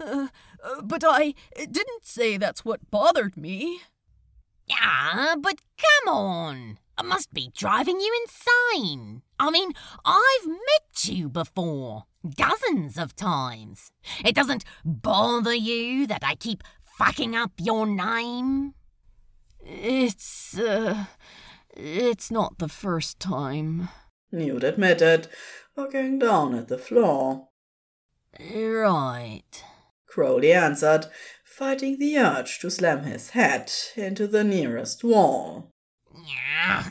Uh, 0.00 0.28
uh, 0.64 0.82
but 0.82 1.02
I 1.04 1.34
didn't 1.56 2.04
say 2.04 2.36
that's 2.36 2.64
what 2.64 2.90
bothered 2.90 3.36
me. 3.36 3.80
Ah, 4.70 5.36
but 5.40 5.60
come 5.76 6.14
on. 6.14 6.78
I 6.96 7.02
must 7.02 7.32
be 7.32 7.52
driving 7.56 8.00
you 8.00 8.12
insane. 8.24 9.22
I 9.38 9.50
mean, 9.50 9.72
I've 10.04 10.46
met 10.46 11.04
you 11.04 11.28
before, 11.28 12.04
dozens 12.28 12.98
of 12.98 13.16
times. 13.16 13.90
It 14.24 14.34
doesn't 14.34 14.64
bother 14.84 15.54
you 15.54 16.06
that 16.06 16.22
I 16.24 16.34
keep 16.34 16.62
fucking 16.98 17.36
up 17.36 17.52
your 17.58 17.86
name? 17.86 18.74
It's, 19.60 20.58
uh, 20.58 21.04
it's 21.76 22.30
not 22.30 22.58
the 22.58 22.68
first 22.68 23.20
time. 23.20 23.88
Newt 24.32 24.64
admitted, 24.64 25.28
looking 25.76 26.18
down 26.18 26.54
at 26.54 26.68
the 26.68 26.78
floor. 26.78 27.48
Right. 28.38 29.64
Crowley 30.06 30.52
answered, 30.52 31.06
fighting 31.44 31.98
the 31.98 32.18
urge 32.18 32.58
to 32.60 32.70
slam 32.70 33.04
his 33.04 33.30
head 33.30 33.72
into 33.96 34.26
the 34.26 34.44
nearest 34.44 35.04
wall. 35.04 35.72
Yeah. 36.26 36.90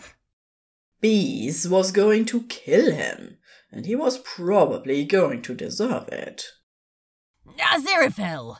Bees 1.00 1.68
was 1.68 1.92
going 1.92 2.26
to 2.26 2.44
kill 2.44 2.92
him, 2.92 3.37
and 3.72 3.86
he 3.86 3.96
was 3.96 4.18
probably 4.20 5.06
going 5.06 5.42
to 5.44 5.54
deserve 5.54 6.08
it. 6.10 6.46
Aziraphale, 7.60 8.58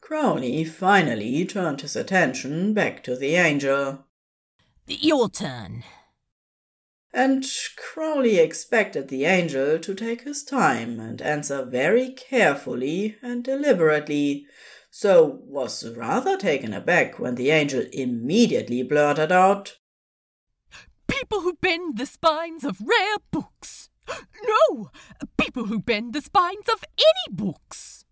Crowley 0.00 0.64
finally 0.64 1.44
turned 1.44 1.80
his 1.80 1.96
attention 1.96 2.74
back 2.74 3.02
to 3.04 3.16
the 3.16 3.34
angel, 3.36 4.04
your 4.86 5.30
turn. 5.30 5.84
and 7.12 7.44
Crowley 7.76 8.38
expected 8.38 9.08
the 9.08 9.24
angel 9.24 9.78
to 9.78 9.94
take 9.94 10.22
his 10.22 10.42
time 10.42 11.00
and 11.00 11.22
answer 11.22 11.64
very 11.64 12.10
carefully 12.10 13.16
and 13.22 13.42
deliberately, 13.44 14.46
so 14.90 15.40
was 15.44 15.88
rather 15.96 16.36
taken 16.36 16.74
aback 16.74 17.18
when 17.18 17.36
the 17.36 17.50
angel 17.50 17.84
immediately 17.92 18.82
blurted 18.82 19.32
out, 19.32 19.78
People 21.06 21.40
who 21.40 21.54
bend 21.54 21.96
the 21.96 22.06
spines 22.06 22.64
of 22.64 22.80
rare 22.80 23.16
books. 23.30 23.83
No! 24.46 24.90
People 25.36 25.66
who 25.66 25.78
bend 25.78 26.12
the 26.12 26.20
spines 26.20 26.68
of 26.68 26.84
any 26.98 27.34
books. 27.34 28.04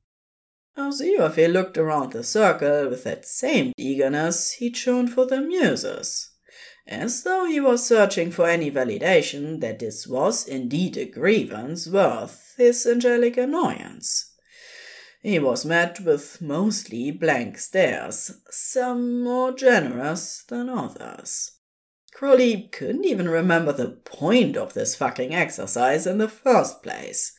Oh, 0.77 0.89
Aziraphale 0.91 1.53
looked 1.53 1.77
around 1.77 2.13
the 2.13 2.25
circle 2.25 2.89
with 2.89 3.05
that 3.05 3.27
same 3.27 3.73
eagerness 3.77 4.53
he'd 4.53 4.77
shown 4.77 5.07
for 5.07 5.27
the 5.27 5.41
muses, 5.41 6.31
as 6.87 7.25
though 7.25 7.45
he 7.45 7.61
was 7.61 7.87
searching 7.87 8.31
for 8.31 8.49
any 8.49 8.71
validation 8.71 9.61
that 9.61 9.81
this 9.81 10.07
was 10.07 10.47
indeed 10.49 10.97
a 10.97 11.05
grievance 11.05 11.87
worth 11.87 12.55
his 12.57 12.87
angelic 12.87 13.37
annoyance. 13.37 14.33
He 15.23 15.39
was 15.39 15.65
met 15.65 16.01
with 16.01 16.41
mostly 16.41 17.11
blank 17.11 17.59
stares, 17.59 18.33
some 18.51 19.23
more 19.23 19.53
generous 19.53 20.43
than 20.49 20.69
others. 20.69 21.53
Crowley 22.23 22.69
couldn't 22.71 23.05
even 23.05 23.29
remember 23.29 23.73
the 23.73 23.99
point 24.05 24.57
of 24.57 24.75
this 24.75 24.95
fucking 24.95 25.35
exercise 25.35 26.07
in 26.07 26.19
the 26.19 26.29
first 26.29 26.81
place. 26.81 27.33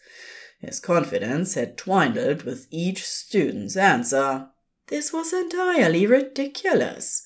His 0.60 0.82
confidence 0.82 1.54
had 1.54 1.78
dwindled 1.78 2.44
with 2.44 2.68
each 2.70 3.08
student's 3.08 3.78
answer. 3.78 4.50
This 4.88 5.14
was 5.14 5.32
entirely 5.32 6.06
ridiculous. 6.06 7.26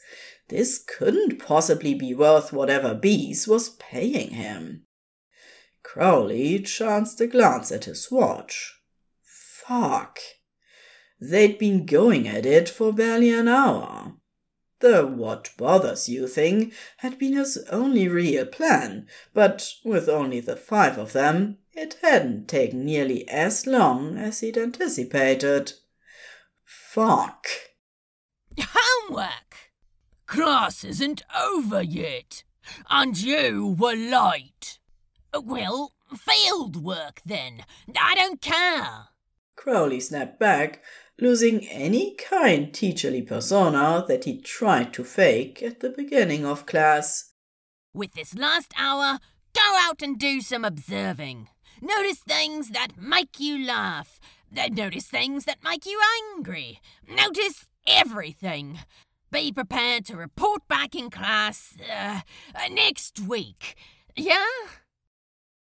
This 0.50 0.78
couldn't 0.78 1.40
possibly 1.40 1.96
be 1.96 2.14
worth 2.14 2.54
whatever 2.54 2.94
Bees 2.94 3.48
was 3.48 3.70
paying 3.70 4.36
him. 4.36 4.86
Crowley 5.82 6.60
chanced 6.60 7.20
a 7.22 7.26
glance 7.26 7.72
at 7.72 7.86
his 7.86 8.12
watch. 8.12 8.82
Fuck. 9.24 10.20
They'd 11.20 11.58
been 11.58 11.88
going 11.88 12.28
at 12.28 12.46
it 12.46 12.70
for 12.70 12.94
barely 12.94 13.34
an 13.34 13.48
hour. 13.48 14.17
The 14.80 15.08
what 15.08 15.50
bothers 15.58 16.08
you 16.08 16.28
thing 16.28 16.72
had 16.98 17.18
been 17.18 17.34
his 17.34 17.58
only 17.72 18.08
real 18.08 18.46
plan, 18.46 19.08
but 19.34 19.74
with 19.84 20.08
only 20.08 20.40
the 20.40 20.56
five 20.56 20.98
of 20.98 21.14
them, 21.14 21.58
it 21.74 21.98
hadn't 22.02 22.48
taken 22.48 22.86
nearly 22.86 23.28
as 23.28 23.66
long 23.66 24.18
as 24.18 24.42
he'd 24.42 24.58
anticipated. 24.58 25.74
Fuck. 26.64 27.48
Homework! 28.60 29.72
Class 30.28 30.84
isn't 30.84 31.24
over 31.36 31.82
yet, 31.82 32.44
and 32.90 33.18
you 33.18 33.76
were 33.80 33.96
late. 33.96 34.80
Well, 35.34 35.94
field 36.16 36.84
work 36.84 37.22
then. 37.26 37.64
I 38.00 38.14
don't 38.16 38.42
care. 38.42 39.10
Crowley 39.56 40.00
snapped 40.00 40.40
back, 40.40 40.84
losing 41.20 41.66
any 41.68 42.16
kind 42.16 42.72
teacherly 42.72 43.26
persona 43.26 44.06
that 44.08 44.26
he 44.26 44.40
tried 44.40 44.94
to 44.94 45.04
fake 45.04 45.64
at 45.64 45.80
the 45.80 45.90
beginning 45.90 46.46
of 46.46 46.66
class. 46.66 47.34
With 47.94 48.14
this 48.14 48.36
last 48.36 48.74
hour, 48.78 49.20
go 49.54 49.78
out 49.80 50.02
and 50.02 50.20
do 50.20 50.42
some 50.42 50.64
observing. 50.64 51.50
Notice 51.82 52.20
things 52.20 52.70
that 52.70 53.00
make 53.00 53.40
you 53.40 53.66
laugh. 53.66 54.20
Then 54.52 54.76
Notice 54.76 55.06
things 55.06 55.46
that 55.46 55.64
make 55.64 55.86
you 55.86 56.00
angry. 56.36 56.80
Notice 57.08 57.66
everything. 57.86 58.80
Be 59.32 59.52
prepared 59.52 60.06
to 60.06 60.16
report 60.16 60.68
back 60.68 60.96
in 60.96 61.10
class 61.10 61.76
uh, 61.92 62.22
uh, 62.56 62.68
next 62.72 63.20
week. 63.20 63.76
Yeah? 64.16 64.46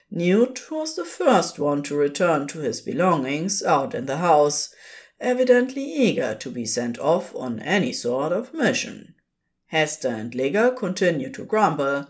Newt 0.10 0.72
was 0.72 0.96
the 0.96 1.06
first 1.06 1.60
one 1.60 1.84
to 1.84 1.96
return 1.96 2.48
to 2.48 2.60
his 2.60 2.82
belongings 2.82 3.62
out 3.62 3.94
in 3.94 4.06
the 4.06 4.18
house, 4.18 4.74
evidently 5.19 5.83
eager 5.83 6.35
to 6.35 6.49
be 6.49 6.65
sent 6.65 6.97
off 6.99 7.35
on 7.35 7.60
any 7.60 7.91
sort 7.91 8.32
of 8.32 8.53
mission. 8.53 9.15
Hastur 9.71 10.13
and 10.13 10.34
Ligur 10.34 10.75
continued 10.75 11.34
to 11.36 11.45
grumble, 11.45 12.08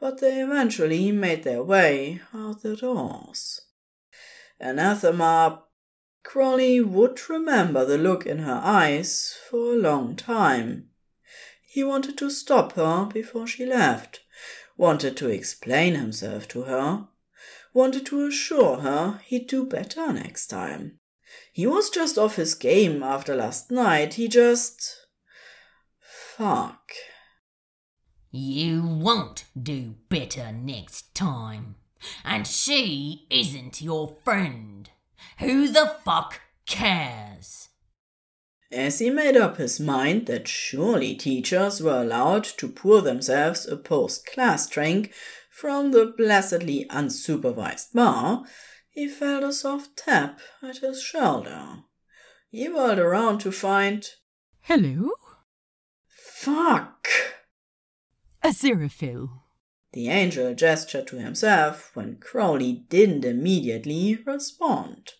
but 0.00 0.20
they 0.20 0.40
eventually 0.40 1.12
made 1.12 1.44
their 1.44 1.62
way 1.62 2.20
out 2.34 2.62
the 2.62 2.76
doors. 2.76 3.60
Anathema 4.60 5.64
Crowley 6.22 6.80
would 6.80 7.28
remember 7.28 7.84
the 7.84 7.98
look 7.98 8.26
in 8.26 8.38
her 8.38 8.60
eyes 8.62 9.36
for 9.48 9.72
a 9.72 9.76
long 9.76 10.14
time. 10.16 10.88
He 11.66 11.82
wanted 11.82 12.16
to 12.18 12.30
stop 12.30 12.72
her 12.72 13.06
before 13.06 13.46
she 13.46 13.66
left, 13.66 14.20
wanted 14.76 15.16
to 15.18 15.28
explain 15.28 15.94
himself 15.94 16.46
to 16.48 16.62
her, 16.62 17.08
wanted 17.74 18.06
to 18.06 18.26
assure 18.26 18.78
her 18.78 19.20
he'd 19.24 19.48
do 19.48 19.66
better 19.66 20.12
next 20.12 20.46
time. 20.46 21.00
He 21.52 21.66
was 21.66 21.90
just 21.90 22.16
off 22.16 22.36
his 22.36 22.54
game 22.54 23.02
after 23.02 23.36
last 23.36 23.70
night. 23.70 24.14
He 24.14 24.26
just. 24.26 25.06
Fuck. 26.00 26.92
You 28.30 28.82
won't 28.86 29.44
do 29.60 29.96
better 30.08 30.50
next 30.50 31.14
time. 31.14 31.76
And 32.24 32.46
she 32.46 33.26
isn't 33.28 33.82
your 33.82 34.16
friend. 34.24 34.88
Who 35.40 35.68
the 35.68 35.94
fuck 36.02 36.40
cares? 36.66 37.68
As 38.72 39.00
he 39.00 39.10
made 39.10 39.36
up 39.36 39.58
his 39.58 39.78
mind 39.78 40.26
that 40.26 40.48
surely 40.48 41.14
teachers 41.14 41.82
were 41.82 42.00
allowed 42.00 42.44
to 42.44 42.68
pour 42.68 43.02
themselves 43.02 43.66
a 43.66 43.76
post 43.76 44.24
class 44.24 44.66
drink 44.66 45.12
from 45.50 45.90
the 45.90 46.14
blessedly 46.16 46.86
unsupervised 46.88 47.92
bar, 47.92 48.46
he 48.92 49.08
felt 49.08 49.42
a 49.42 49.52
soft 49.52 49.96
tap 49.96 50.38
at 50.62 50.78
his 50.78 51.02
shoulder. 51.02 51.82
He 52.50 52.68
whirled 52.68 52.98
around 52.98 53.38
to 53.38 53.50
find. 53.50 54.06
Hello? 54.60 55.10
Fuck! 56.06 57.08
Aziraphale. 58.44 59.30
The 59.92 60.08
angel 60.08 60.54
gestured 60.54 61.06
to 61.08 61.18
himself 61.18 61.90
when 61.94 62.16
Crowley 62.16 62.84
didn't 62.88 63.24
immediately 63.24 64.18
respond. 64.26 65.12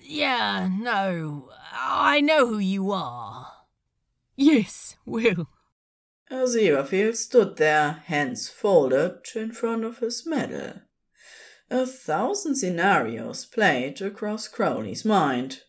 Yeah, 0.00 0.68
no, 0.70 1.50
I 1.72 2.20
know 2.20 2.46
who 2.46 2.58
you 2.58 2.90
are. 2.90 3.52
Yes, 4.34 4.96
Will. 5.04 5.48
Aziraphale 6.30 7.14
stood 7.16 7.56
there, 7.56 8.02
hands 8.06 8.48
folded, 8.48 9.20
in 9.34 9.52
front 9.52 9.84
of 9.84 9.98
his 9.98 10.26
medal. 10.26 10.80
A 11.70 11.86
thousand 11.86 12.56
scenarios 12.56 13.44
played 13.44 14.00
across 14.00 14.48
Crowley's 14.48 15.04
mind. 15.04 15.62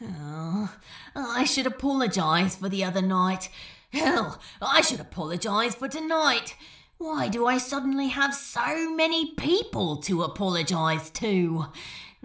Oh, 0.00 0.76
I 1.16 1.44
should 1.44 1.66
apologize 1.66 2.54
for 2.56 2.68
the 2.68 2.84
other 2.84 3.02
night. 3.02 3.48
Hell, 3.92 4.40
I 4.62 4.82
should 4.82 5.00
apologize 5.00 5.74
for 5.74 5.88
tonight. 5.88 6.54
Why 6.98 7.28
do 7.28 7.44
I 7.44 7.58
suddenly 7.58 8.08
have 8.08 8.34
so 8.34 8.94
many 8.94 9.34
people 9.34 9.96
to 10.02 10.22
apologize 10.22 11.10
to? 11.10 11.66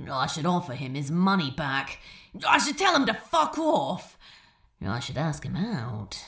I 0.10 0.28
should 0.28 0.46
offer 0.46 0.74
him 0.74 0.94
his 0.94 1.10
money 1.10 1.52
back. 1.52 2.00
I 2.48 2.60
should 2.60 2.78
tell 2.78 2.96
him 2.96 3.08
to 3.08 3.14
fuck 3.16 3.58
off. 3.58 4.16
I 4.86 5.00
should 5.00 5.18
ask 5.18 5.44
him 5.44 5.56
out. 5.56 6.24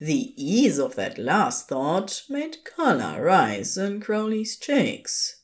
The 0.00 0.32
ease 0.42 0.78
of 0.78 0.96
that 0.96 1.18
last 1.18 1.68
thought 1.68 2.22
made 2.30 2.64
color 2.64 3.22
rise 3.22 3.76
in 3.76 4.00
Crowley's 4.00 4.56
cheeks. 4.56 5.42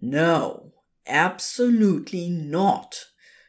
No, 0.00 0.72
absolutely 1.06 2.30
not. 2.30 3.04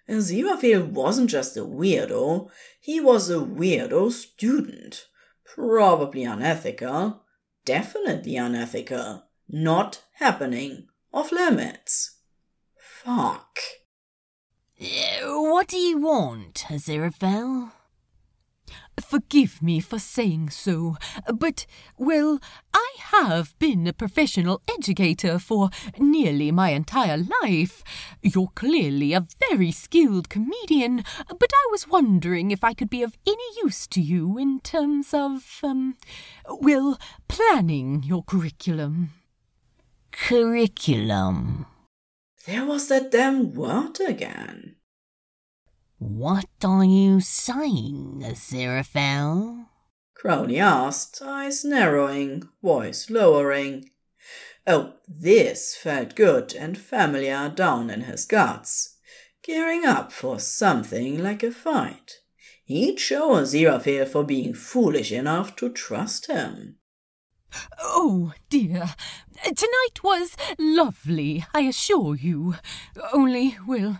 Aziraphale 0.10 0.86
wasn't 0.90 1.30
just 1.30 1.56
a 1.56 1.62
weirdo, 1.62 2.50
he 2.82 3.00
was 3.00 3.30
a 3.30 3.36
weirdo 3.36 4.12
student. 4.12 5.08
Probably 5.46 6.26
unethical, 6.26 7.24
definitely 7.64 8.36
unethical, 8.36 9.24
not 9.48 10.04
happening, 10.16 10.88
off 11.14 11.32
limits. 11.32 12.18
Fuck. 12.78 13.58
Uh, 14.82 15.42
what 15.42 15.70
do 15.70 15.78
you 15.78 15.98
want, 15.98 16.66
Aziraphale? 16.68 17.72
Forgive 19.02 19.62
me 19.62 19.80
for 19.80 20.00
saying 20.00 20.52
so, 20.52 20.96
but, 21.34 21.66
well, 21.98 22.40
I 22.74 22.96
have 22.98 23.58
been 23.60 23.88
a 23.88 23.94
professional 23.94 24.62
educator 24.78 25.40
for 25.40 25.70
nearly 25.98 26.52
my 26.52 26.70
entire 26.70 27.26
life. 27.42 27.84
You're 28.22 28.52
clearly 28.56 29.14
a 29.14 29.28
very 29.50 29.72
skilled 29.72 30.30
comedian, 30.30 31.04
but 31.28 31.52
I 31.54 31.68
was 31.72 31.88
wondering 31.88 32.52
if 32.52 32.64
I 32.64 32.74
could 32.74 32.90
be 32.90 33.04
of 33.04 33.18
any 33.28 33.44
use 33.64 33.88
to 33.88 34.02
you 34.02 34.38
in 34.38 34.60
terms 34.62 35.14
of, 35.14 35.60
um, 35.64 35.98
well, 36.48 36.98
planning 37.28 38.04
your 38.04 38.24
curriculum. 38.24 39.12
Curriculum. 40.12 41.66
There 42.46 42.66
was 42.66 42.88
that 42.88 43.12
damn 43.12 43.54
word 43.54 44.00
again. 44.00 44.76
What 46.04 46.48
are 46.64 46.84
you 46.84 47.20
saying, 47.20 48.24
Aziraphale? 48.26 49.68
Crowley 50.16 50.58
asked, 50.58 51.22
eyes 51.22 51.64
narrowing, 51.64 52.50
voice 52.64 53.12
lowering. 53.12 53.92
Oh, 54.66 54.94
this 55.08 55.76
felt 55.76 56.16
good 56.16 56.56
and 56.56 56.76
familiar 56.76 57.50
down 57.50 57.92
in 57.92 58.02
his 58.02 58.26
guts. 58.26 58.98
Gearing 59.44 59.86
up 59.86 60.12
for 60.12 60.40
something 60.40 61.22
like 61.22 61.44
a 61.44 61.52
fight. 61.52 62.22
He'd 62.66 63.00
show 63.00 63.36
Aziraphale 63.36 64.08
for 64.08 64.24
being 64.24 64.56
foolish 64.56 65.12
enough 65.12 65.56
to 65.58 65.70
trust 65.70 66.26
him. 66.26 66.78
Oh, 67.80 68.34
dear. 68.50 68.96
Tonight 69.44 70.04
was 70.04 70.38
lovely, 70.60 71.46
I 71.54 71.62
assure 71.62 72.16
you. 72.16 72.56
Only, 73.12 73.58
well, 73.68 74.00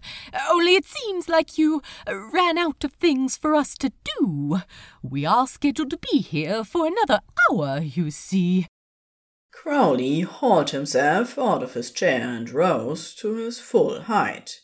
only 0.50 0.76
it 0.76 0.86
seems 0.86 1.28
like 1.28 1.58
you 1.58 1.82
ran 2.08 2.58
out 2.58 2.84
of 2.84 2.94
things 2.94 3.38
for 3.38 3.56
us 3.56 3.76
to 3.80 3.92
do. 4.04 4.62
We 5.02 5.26
are 5.26 5.48
scheduled 5.48 5.90
to 5.92 5.98
be 5.98 6.20
here 6.20 6.64
for 6.64 6.86
another 6.86 7.22
hour, 7.50 7.80
you 7.80 8.12
see. 8.12 8.68
Crowley 9.52 10.22
hauled 10.22 10.70
himself 10.72 11.38
out 11.38 11.62
of 11.62 11.74
his 11.74 11.92
chair 11.92 12.28
and 12.30 12.50
rose 12.50 13.14
to 13.16 13.36
his 13.36 13.60
full 13.60 14.02
height. 14.02 14.62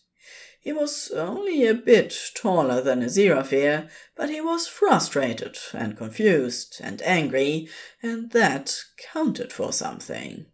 He 0.68 0.74
was 0.74 1.12
only 1.12 1.66
a 1.66 1.74
bit 1.74 2.14
taller 2.36 2.82
than 2.82 3.02
Aziraphale, 3.02 3.90
but 4.18 4.30
he 4.30 4.42
was 4.42 4.68
frustrated 4.68 5.58
and 5.72 5.96
confused 5.96 6.82
and 6.84 7.02
angry, 7.04 7.70
and 8.04 8.32
that 8.32 8.78
counted 9.14 9.54
for 9.54 9.72
something. 9.72 10.48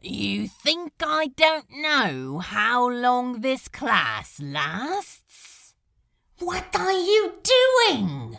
You 0.00 0.48
think 0.48 0.94
I 1.02 1.26
don't 1.26 1.68
know 1.70 2.38
how 2.38 2.88
long 2.88 3.42
this 3.42 3.68
class 3.68 4.40
lasts? 4.40 5.74
What 6.38 6.74
are 6.74 6.92
you 6.92 7.34
doing? 7.42 8.38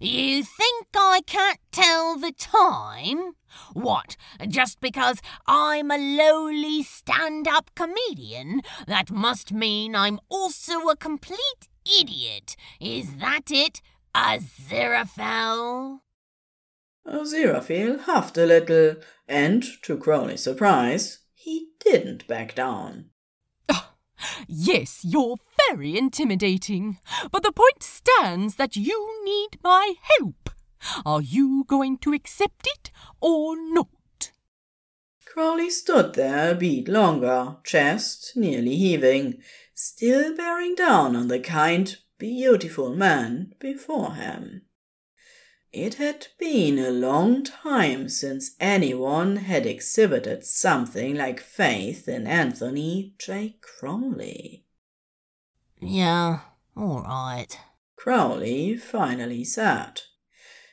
You 0.00 0.42
think 0.42 0.86
I 0.94 1.20
can't 1.26 1.60
tell 1.72 2.18
the 2.18 2.32
time? 2.32 3.32
What, 3.72 4.16
just 4.46 4.80
because 4.80 5.20
I'm 5.46 5.90
a 5.90 5.98
lowly 5.98 6.82
stand 6.82 7.48
up 7.48 7.70
comedian, 7.74 8.62
that 8.86 9.10
must 9.10 9.52
mean 9.52 9.94
I'm 9.94 10.20
also 10.28 10.88
a 10.88 10.96
complete 10.96 11.68
idiot? 12.00 12.56
Is 12.80 13.16
that 13.16 13.50
it, 13.50 13.80
Aziraphale? 14.14 16.00
Aziraphale 17.06 18.00
huffed 18.00 18.36
a 18.36 18.46
little, 18.46 18.96
and, 19.26 19.64
to 19.82 19.96
Crowley's 19.96 20.42
surprise, 20.42 21.20
he 21.34 21.70
didn't 21.80 22.26
back 22.26 22.54
down. 22.54 23.06
Yes, 24.46 25.00
you're 25.04 25.36
very 25.68 25.96
intimidating, 25.96 26.98
but 27.30 27.42
the 27.42 27.52
point 27.52 27.82
stands 27.82 28.56
that 28.56 28.76
you 28.76 29.24
need 29.24 29.58
my 29.62 29.94
help. 30.18 30.50
Are 31.04 31.20
you 31.20 31.64
going 31.66 31.98
to 31.98 32.12
accept 32.12 32.66
it 32.66 32.90
or 33.20 33.56
not? 33.56 34.32
Crowley 35.26 35.70
stood 35.70 36.14
there 36.14 36.52
a 36.52 36.54
beat 36.54 36.88
longer, 36.88 37.58
chest 37.64 38.32
nearly 38.34 38.76
heaving, 38.76 39.42
still 39.74 40.34
bearing 40.36 40.74
down 40.74 41.14
on 41.14 41.28
the 41.28 41.38
kind, 41.38 41.96
beautiful 42.18 42.94
man 42.94 43.52
before 43.60 44.14
him. 44.14 44.62
It 45.72 45.94
had 45.94 46.28
been 46.38 46.78
a 46.78 46.90
long 46.90 47.44
time 47.44 48.08
since 48.08 48.56
anyone 48.58 49.36
had 49.36 49.66
exhibited 49.66 50.44
something 50.44 51.14
like 51.14 51.40
faith 51.40 52.08
in 52.08 52.26
Anthony 52.26 53.12
J. 53.18 53.58
Crowley. 53.60 54.64
Yeah, 55.78 56.40
all 56.74 57.02
right. 57.02 57.58
Crowley 57.96 58.78
finally 58.78 59.44
said. 59.44 60.02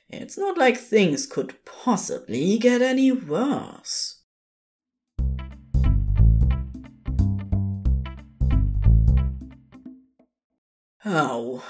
It's 0.07 0.37
not 0.37 0.57
like 0.57 0.77
things 0.77 1.25
could 1.25 1.65
possibly 1.65 2.57
get 2.57 2.81
any 2.81 3.11
worse. 3.11 4.21
Oh, 11.03 11.63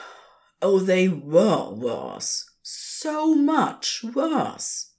oh, 0.62 0.80
they 0.80 1.08
were 1.08 1.72
worse. 1.72 2.52
So 2.68 3.36
much 3.36 4.04
worse. 4.04 4.94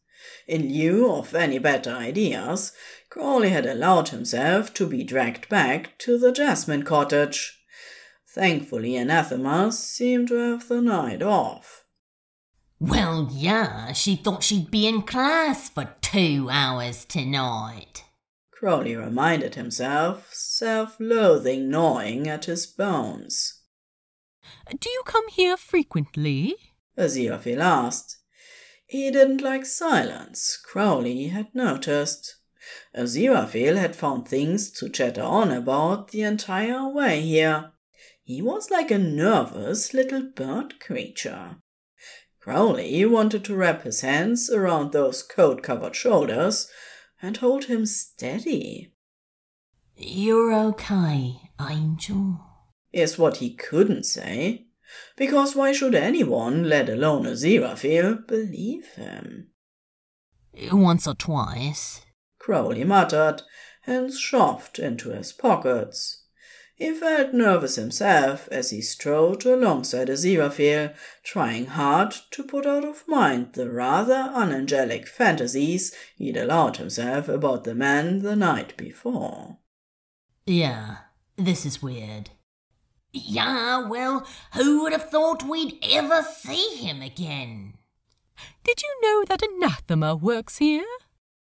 In 0.46 0.72
lieu 0.72 1.11
of 1.11 1.35
any 1.35 1.59
better 1.59 1.90
ideas, 1.90 2.70
Crowley 3.11 3.48
had 3.48 3.66
allowed 3.66 4.11
himself 4.11 4.72
to 4.74 4.87
be 4.87 5.02
dragged 5.02 5.48
back 5.48 5.98
to 5.98 6.16
the 6.16 6.31
Jasmine 6.31 6.85
cottage. 6.85 7.61
Thankfully, 8.29 8.94
Anathema 8.94 9.72
seemed 9.72 10.29
to 10.29 10.37
have 10.37 10.68
the 10.68 10.81
night 10.81 11.22
off. 11.22 11.83
Well, 12.79 13.29
yeah, 13.33 13.92
she 13.94 14.14
thought 14.14 14.44
she'd 14.44 14.70
be 14.70 14.87
in 14.87 15.02
class 15.02 15.68
for 15.68 15.96
two 16.00 16.48
hours 16.48 17.05
tonight. 17.05 18.05
Crowley 18.52 18.94
reminded 18.94 19.57
himself, 19.57 20.33
self 20.33 20.98
loathing 21.00 21.68
gnawing 21.68 22.29
at 22.29 22.44
his 22.44 22.64
bones. 22.64 23.62
Do 24.79 24.88
you 24.88 25.02
come 25.05 25.26
here 25.26 25.57
frequently? 25.57 26.55
Aziraphale 26.97 27.61
asked. 27.61 28.19
He 28.87 29.11
didn't 29.11 29.43
like 29.43 29.67
silence, 29.67 30.57
Crowley 30.57 31.29
had 31.29 31.55
noticed. 31.55 32.37
Aziraphale 32.97 33.77
had 33.77 33.97
found 33.97 34.27
things 34.29 34.71
to 34.73 34.89
chatter 34.89 35.23
on 35.23 35.51
about 35.51 36.11
the 36.11 36.23
entire 36.23 36.89
way 36.89 37.21
here. 37.21 37.73
He 38.23 38.43
was 38.43 38.71
like 38.71 38.91
a 38.91 38.99
nervous 38.99 39.95
little 39.95 40.23
bird 40.23 40.81
creature. 40.81 41.57
Crowley 42.41 43.05
wanted 43.05 43.45
to 43.45 43.57
wrap 43.57 43.83
his 43.83 44.03
hands 44.03 44.51
around 44.51 44.93
those 44.93 45.23
coat 45.23 45.63
covered 45.63 45.97
shoulders 45.97 46.69
and 47.21 47.37
hold 47.37 47.65
him 47.65 47.87
steady. 47.87 48.93
You're 49.97 50.53
okay, 50.53 51.41
Angel, 51.61 52.41
is 52.93 53.19
what 53.19 53.39
he 53.39 53.55
couldn't 53.55 54.05
say. 54.05 54.67
Because 55.16 55.57
why 55.57 55.72
should 55.72 55.94
anyone, 55.94 56.68
let 56.68 56.88
alone 56.88 57.27
a 57.27 57.31
Aziraphale, 57.31 58.27
believe 58.27 58.87
him? 58.94 59.49
Once 60.72 61.07
or 61.07 61.14
twice, 61.14 62.03
Crowley 62.38 62.85
muttered 62.85 63.42
and 63.87 64.12
shoved 64.12 64.79
into 64.79 65.11
his 65.11 65.33
pockets. 65.33 66.22
He 66.77 66.92
felt 66.92 67.33
nervous 67.33 67.77
himself 67.77 68.49
as 68.53 68.68
he 68.68 68.83
strode 68.83 69.46
alongside 69.46 70.09
Aziraphale, 70.09 70.94
trying 71.25 71.66
hard 71.66 72.14
to 72.33 72.44
put 72.44 72.66
out 72.66 72.85
of 72.85 73.09
mind 73.09 73.55
the 73.55 73.70
rather 73.70 74.31
unangelic 74.35 75.09
fantasies 75.09 75.94
he'd 76.16 76.37
allowed 76.37 76.77
himself 76.77 77.29
about 77.29 77.64
the 77.64 77.75
man 77.75 78.18
the 78.18 78.37
night 78.37 78.77
before. 78.77 79.59
Yeah, 80.44 80.99
this 81.37 81.64
is 81.64 81.83
weird. 81.83 82.31
Yeah, 83.24 83.88
well, 83.88 84.26
who 84.55 84.83
would 84.83 84.92
have 84.92 85.11
thought 85.11 85.42
we'd 85.42 85.79
ever 85.83 86.22
see 86.22 86.76
him 86.76 87.00
again? 87.02 87.74
Did 88.62 88.83
you 88.83 89.00
know 89.02 89.24
that 89.24 89.42
Anathema 89.42 90.14
works 90.14 90.59
here? 90.59 90.85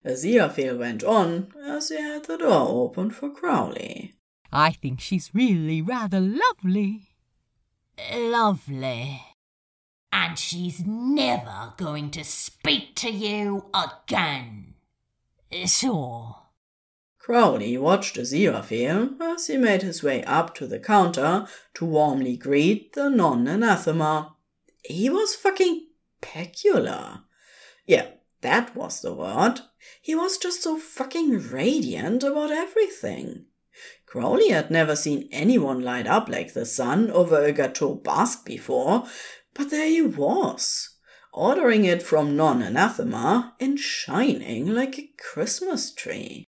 Aziraphale 0.04 0.78
went 0.78 1.04
on 1.04 1.52
as 1.64 1.88
he 1.90 2.00
had 2.00 2.24
the 2.24 2.38
door 2.38 2.84
open 2.84 3.10
for 3.10 3.30
Crowley. 3.30 4.14
I 4.52 4.70
think 4.72 5.00
she's 5.00 5.34
really 5.34 5.82
rather 5.82 6.20
lovely. 6.20 7.10
Lovely. 8.14 9.22
And 10.12 10.38
she's 10.38 10.84
never 10.86 11.74
going 11.76 12.10
to 12.12 12.24
speak 12.24 12.94
to 12.96 13.10
you 13.10 13.66
again. 13.74 14.74
Sure. 15.66 16.36
Crowley 17.26 17.76
watched 17.76 18.14
Aziraphale 18.14 19.20
as 19.20 19.48
he 19.48 19.56
made 19.56 19.82
his 19.82 20.00
way 20.00 20.22
up 20.22 20.54
to 20.54 20.64
the 20.64 20.78
counter 20.78 21.48
to 21.74 21.84
warmly 21.84 22.36
greet 22.36 22.92
the 22.92 23.10
non-anathema. 23.10 24.36
He 24.84 25.10
was 25.10 25.34
fucking 25.34 25.88
peculiar. 26.20 27.22
Yeah, 27.84 28.10
that 28.42 28.76
was 28.76 29.00
the 29.00 29.12
word. 29.12 29.58
He 30.00 30.14
was 30.14 30.38
just 30.38 30.62
so 30.62 30.78
fucking 30.78 31.50
radiant 31.50 32.22
about 32.22 32.52
everything. 32.52 33.46
Crowley 34.06 34.50
had 34.50 34.70
never 34.70 34.94
seen 34.94 35.28
anyone 35.32 35.82
light 35.82 36.06
up 36.06 36.28
like 36.28 36.52
the 36.52 36.64
sun 36.64 37.10
over 37.10 37.44
a 37.44 37.52
gâteau 37.52 38.04
basque 38.04 38.44
before, 38.44 39.02
but 39.52 39.70
there 39.70 39.88
he 39.88 40.00
was, 40.00 40.90
ordering 41.32 41.86
it 41.86 42.04
from 42.04 42.36
non 42.36 42.62
anathema 42.62 43.56
and 43.58 43.80
shining 43.80 44.72
like 44.72 44.96
a 44.96 45.10
Christmas 45.18 45.92
tree. 45.92 46.46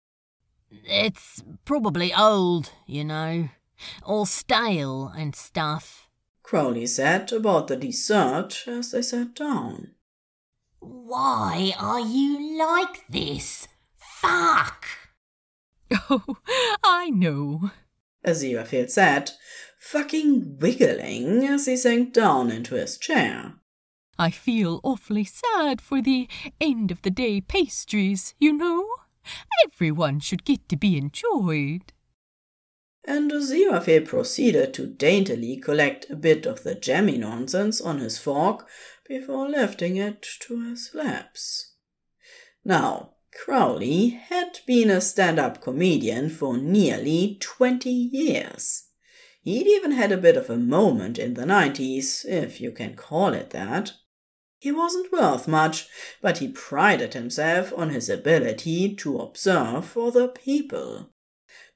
It's 0.85 1.43
probably 1.65 2.13
old, 2.15 2.71
you 2.87 3.05
know, 3.05 3.49
all 4.05 4.27
stale 4.27 5.13
and 5.17 5.35
stuff. 5.35 6.09
Crowley 6.43 6.87
said 6.87 7.33
about 7.33 7.69
the 7.69 7.77
dessert 7.77 8.65
as 8.67 8.91
they 8.91 9.03
sat 9.03 9.35
down. 9.35 9.93
Why 10.81 11.73
are 11.79 12.01
you 12.01 12.59
like 12.59 13.05
this? 13.09 13.69
Fuck! 13.97 14.87
Oh, 16.09 16.39
I 16.83 17.11
know. 17.11 17.71
Aziraphale 18.27 18.91
said, 18.91 19.33
fucking 19.79 20.59
wiggling 20.59 21.45
as 21.45 21.67
he 21.67 21.77
sank 21.77 22.15
down 22.15 22.51
into 22.51 22.77
his 22.77 22.97
chair. 22.97 23.55
I 24.19 24.31
feel 24.31 24.81
awfully 24.85 25.25
sad 25.25 25.81
for 25.81 26.01
the 26.01 26.29
end 26.61 26.91
of 26.91 27.03
the 27.03 27.11
day 27.11 27.41
pastries, 27.41 28.35
you 28.39 28.53
know. 28.53 28.87
Everyone 29.65 30.21
should 30.21 30.45
get 30.45 30.69
to 30.69 30.77
be 30.77 30.97
enjoyed. 30.97 31.93
And 33.05 33.33
Aziraphale 33.33 34.07
proceeded 34.07 34.73
to 34.75 34.87
daintily 34.87 35.57
collect 35.57 36.09
a 36.09 36.17
bit 36.17 36.47
of 36.47 36.63
the 36.63 36.75
jammy 36.75 37.19
nonsense 37.19 37.81
on 37.81 37.99
his 37.99 38.19
fork 38.19 38.69
before 39.09 39.49
lifting 39.49 39.97
it 39.97 40.25
to 40.41 40.63
his 40.69 40.91
lips. 40.95 41.73
Now, 42.65 43.15
Crowley 43.35 44.11
had 44.11 44.61
been 44.67 44.91
a 44.91 45.01
stand 45.01 45.39
up 45.39 45.61
comedian 45.61 46.29
for 46.29 46.59
nearly 46.59 47.39
20 47.41 47.91
years. 47.91 48.85
He'd 49.43 49.67
even 49.67 49.93
had 49.93 50.13
a 50.13 50.17
bit 50.17 50.37
of 50.37 50.49
a 50.49 50.57
moment 50.57 51.19
in 51.19 51.35
the 51.35 51.45
90s, 51.45 52.25
if 52.25 52.61
you 52.61 52.71
can 52.71 52.95
call 52.95 53.33
it 53.33 53.51
that. 53.51 53.93
He 54.63 54.71
wasn't 54.71 55.11
worth 55.11 55.49
much, 55.49 55.89
but 56.21 56.39
he 56.39 56.47
prided 56.47 57.15
himself 57.15 57.73
on 57.77 57.91
his 57.91 58.09
ability 58.09 58.95
to 58.95 59.19
observe 59.19 59.99
other 59.99 60.29
people, 60.29 61.11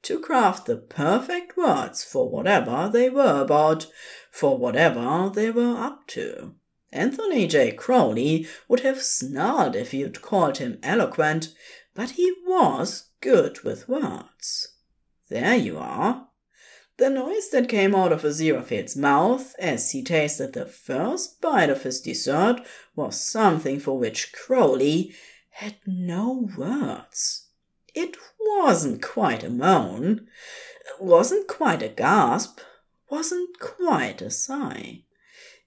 to 0.02 0.20
craft 0.20 0.66
the 0.66 0.76
perfect 0.76 1.56
words 1.56 2.04
for 2.04 2.30
whatever 2.30 2.88
they 2.92 3.10
were 3.10 3.42
about, 3.42 3.88
for 4.30 4.56
whatever 4.56 5.32
they 5.34 5.50
were 5.50 5.76
up 5.76 6.06
to. 6.06 6.54
Anthony 6.92 7.48
J. 7.48 7.72
Crowley 7.72 8.46
would 8.68 8.80
have 8.80 9.02
snarled 9.02 9.74
if 9.74 9.92
you'd 9.92 10.22
called 10.22 10.58
him 10.58 10.78
eloquent, 10.84 11.52
but 11.92 12.10
he 12.10 12.32
was 12.46 13.10
good 13.20 13.62
with 13.64 13.88
words. 13.88 14.68
There 15.28 15.56
you 15.56 15.76
are. 15.76 16.25
The 16.98 17.10
noise 17.10 17.50
that 17.50 17.68
came 17.68 17.94
out 17.94 18.10
of 18.10 18.22
Aziraphale's 18.22 18.96
mouth 18.96 19.54
as 19.58 19.90
he 19.90 20.02
tasted 20.02 20.54
the 20.54 20.64
first 20.64 21.42
bite 21.42 21.68
of 21.68 21.82
his 21.82 22.00
dessert 22.00 22.62
was 22.94 23.20
something 23.20 23.80
for 23.80 23.98
which 23.98 24.32
Crowley 24.32 25.14
had 25.50 25.76
no 25.86 26.48
words. 26.56 27.48
It 27.94 28.16
wasn't 28.40 29.02
quite 29.02 29.44
a 29.44 29.50
moan, 29.50 30.26
wasn't 30.98 31.48
quite 31.48 31.82
a 31.82 31.88
gasp, 31.88 32.60
wasn't 33.10 33.58
quite 33.60 34.22
a 34.22 34.30
sigh. 34.30 35.02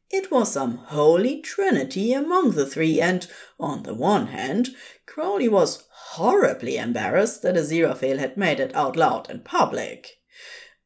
It 0.10 0.32
was 0.32 0.54
some 0.54 0.78
holy 0.78 1.42
trinity 1.42 2.12
among 2.12 2.54
the 2.54 2.66
three, 2.66 3.00
and, 3.00 3.28
on 3.60 3.84
the 3.84 3.94
one 3.94 4.28
hand, 4.28 4.70
Crowley 5.06 5.48
was 5.48 5.84
horribly 5.92 6.78
embarrassed 6.78 7.44
that 7.44 7.56
Aziraphale 7.56 8.18
had 8.18 8.36
made 8.36 8.60
it 8.60 8.76
out 8.76 8.96
loud 8.96 9.30
in 9.30 9.42
public. 9.42 10.19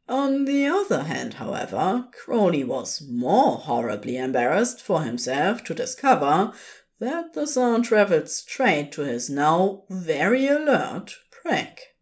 On 0.10 0.46
the 0.46 0.66
other 0.66 1.04
hand, 1.04 1.36
however, 1.36 2.08
Crowley 2.12 2.63
was 2.63 3.02
more 3.10 3.58
horribly 3.58 4.18
embarrassed 4.18 4.82
for 4.82 5.04
himself 5.04 5.63
to 5.63 5.74
discover 5.74 6.52
that 7.00 7.34
the 7.34 7.48
sound 7.48 7.86
travelled 7.86 8.30
straight 8.30 8.92
to 8.94 9.02
his 9.02 9.30
now 9.30 9.84
very 9.89 10.48
alert 10.48 11.16
prick. 11.32 11.96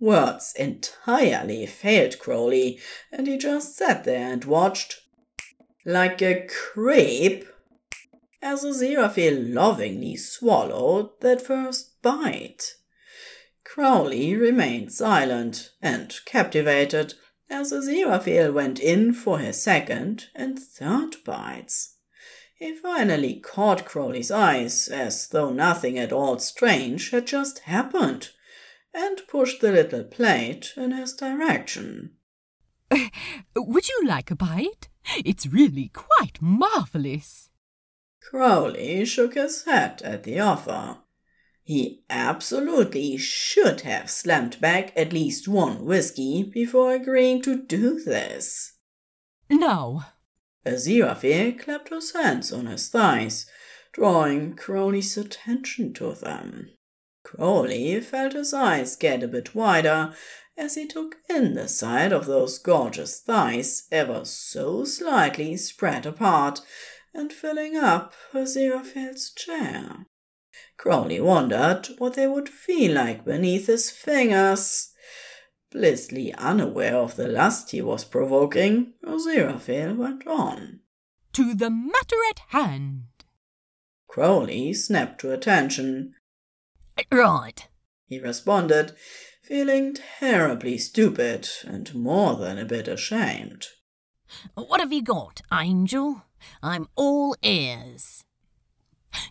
Words 0.00 0.54
entirely 0.58 1.66
failed 1.66 2.18
Crowley, 2.18 2.80
and 3.12 3.26
he 3.26 3.38
just 3.38 3.76
sat 3.76 4.04
there 4.04 4.32
and 4.32 4.44
watched, 4.44 5.00
like 5.84 6.20
a 6.22 6.46
creep, 6.46 7.46
as 8.42 8.64
Aziraphale 8.64 9.54
lovingly 9.54 10.16
swallowed 10.16 11.10
that 11.20 11.40
first 11.40 12.00
bite. 12.02 12.74
Crowley 13.74 14.36
remained 14.36 14.92
silent 14.92 15.72
and 15.82 16.14
captivated 16.26 17.14
as 17.50 17.72
Aziraphale 17.72 18.54
went 18.54 18.78
in 18.78 19.12
for 19.12 19.40
his 19.40 19.60
second 19.60 20.28
and 20.32 20.56
third 20.56 21.16
bites. 21.24 21.96
He 22.56 22.76
finally 22.76 23.40
caught 23.40 23.84
Crowley's 23.84 24.30
eyes 24.30 24.86
as 24.86 25.26
though 25.26 25.50
nothing 25.50 25.98
at 25.98 26.12
all 26.12 26.38
strange 26.38 27.10
had 27.10 27.26
just 27.26 27.58
happened, 27.66 28.30
and 28.94 29.20
pushed 29.26 29.60
the 29.60 29.72
little 29.72 30.04
plate 30.04 30.72
in 30.76 30.92
his 30.92 31.12
direction. 31.12 32.12
Would 33.56 33.88
you 33.88 34.06
like 34.06 34.30
a 34.30 34.36
bite? 34.36 34.88
It's 35.24 35.48
really 35.48 35.90
quite 35.92 36.40
marvelous. 36.40 37.50
Crowley 38.22 39.04
shook 39.04 39.34
his 39.34 39.64
head 39.64 40.00
at 40.02 40.22
the 40.22 40.38
offer. 40.38 40.98
He 41.66 42.04
absolutely 42.10 43.16
should 43.16 43.80
have 43.80 44.10
slammed 44.10 44.60
back 44.60 44.92
at 44.94 45.14
least 45.14 45.48
one 45.48 45.86
whiskey 45.86 46.42
before 46.42 46.92
agreeing 46.92 47.40
to 47.40 47.56
do 47.56 47.98
this. 47.98 48.74
No. 49.48 50.02
Aziraphale 50.66 51.58
clapped 51.58 51.88
his 51.88 52.12
hands 52.12 52.52
on 52.52 52.66
his 52.66 52.88
thighs, 52.88 53.46
drawing 53.92 54.56
Crowley's 54.56 55.16
attention 55.16 55.94
to 55.94 56.12
them. 56.12 56.68
Crowley 57.22 57.98
felt 58.02 58.34
his 58.34 58.52
eyes 58.52 58.94
get 58.94 59.22
a 59.22 59.28
bit 59.28 59.54
wider 59.54 60.14
as 60.58 60.74
he 60.74 60.86
took 60.86 61.16
in 61.30 61.54
the 61.54 61.68
sight 61.68 62.12
of 62.12 62.26
those 62.26 62.58
gorgeous 62.58 63.20
thighs 63.20 63.88
ever 63.90 64.26
so 64.26 64.84
slightly 64.84 65.56
spread 65.56 66.04
apart 66.04 66.60
and 67.14 67.32
filling 67.32 67.74
up 67.74 68.12
Aziraphale's 68.34 69.30
chair. 69.30 70.06
Crowley 70.76 71.20
wondered 71.20 71.88
what 71.98 72.14
they 72.14 72.26
would 72.26 72.48
feel 72.48 72.94
like 72.94 73.24
beneath 73.24 73.66
his 73.66 73.90
fingers. 73.90 74.92
Blissfully 75.70 76.32
unaware 76.34 76.96
of 76.96 77.16
the 77.16 77.28
lust 77.28 77.70
he 77.70 77.80
was 77.80 78.04
provoking, 78.04 78.94
Aziraphale 79.04 79.96
went 79.96 80.26
on. 80.26 80.80
To 81.32 81.54
the 81.54 81.70
matter 81.70 82.16
at 82.30 82.40
hand. 82.48 83.04
Crowley 84.06 84.72
snapped 84.74 85.20
to 85.22 85.32
attention. 85.32 86.14
Right, 87.10 87.66
he 88.06 88.20
responded, 88.20 88.92
feeling 89.42 89.96
terribly 90.20 90.78
stupid 90.78 91.48
and 91.64 91.92
more 91.94 92.36
than 92.36 92.58
a 92.58 92.64
bit 92.64 92.86
ashamed. 92.86 93.66
What 94.54 94.80
have 94.80 94.92
you 94.92 95.02
got, 95.02 95.42
Angel? 95.52 96.22
I'm 96.62 96.88
all 96.94 97.36
ears. 97.42 98.24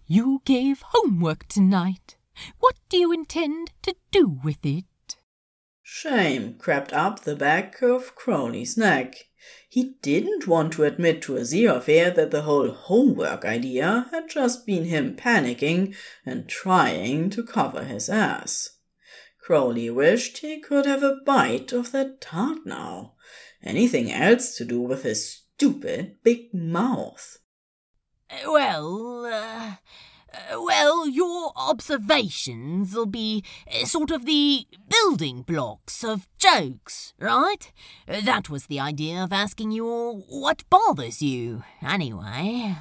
You 0.07 0.41
gave 0.45 0.81
homework 0.81 1.47
tonight. 1.47 2.17
What 2.59 2.75
do 2.89 2.97
you 2.97 3.11
intend 3.11 3.71
to 3.83 3.95
do 4.11 4.39
with 4.43 4.65
it? 4.65 4.85
Shame 5.81 6.55
crept 6.55 6.93
up 6.93 7.21
the 7.21 7.35
back 7.35 7.81
of 7.81 8.15
Crowley's 8.15 8.77
neck. 8.77 9.27
He 9.69 9.95
didn't 10.01 10.47
want 10.47 10.73
to 10.73 10.85
admit 10.85 11.21
to 11.23 11.33
Aziraphale 11.33 12.15
that 12.15 12.31
the 12.31 12.43
whole 12.43 12.71
homework 12.71 13.43
idea 13.43 14.07
had 14.11 14.29
just 14.29 14.65
been 14.65 14.85
him 14.85 15.15
panicking 15.15 15.95
and 16.25 16.47
trying 16.47 17.29
to 17.31 17.43
cover 17.43 17.83
his 17.83 18.09
ass. 18.09 18.77
Crowley 19.39 19.89
wished 19.89 20.37
he 20.37 20.59
could 20.59 20.85
have 20.85 21.03
a 21.03 21.17
bite 21.25 21.73
of 21.73 21.91
that 21.91 22.21
tart 22.21 22.59
now. 22.65 23.15
Anything 23.61 24.11
else 24.11 24.55
to 24.57 24.65
do 24.65 24.79
with 24.79 25.03
his 25.03 25.27
stupid 25.27 26.17
big 26.23 26.53
mouth. 26.53 27.39
Well, 28.45 29.25
uh, 29.25 29.75
well, 30.57 31.07
your 31.07 31.51
observations'll 31.55 33.05
be 33.05 33.43
uh, 33.71 33.85
sort 33.85 34.11
of 34.11 34.25
the 34.25 34.65
building 34.89 35.43
blocks 35.43 36.03
of 36.03 36.27
jokes, 36.37 37.13
right? 37.19 37.71
That 38.07 38.49
was 38.49 38.65
the 38.65 38.79
idea 38.79 39.23
of 39.23 39.31
asking 39.33 39.71
you 39.71 39.87
all 39.87 40.21
what 40.27 40.67
bothers 40.69 41.21
you, 41.21 41.63
anyway. 41.81 42.77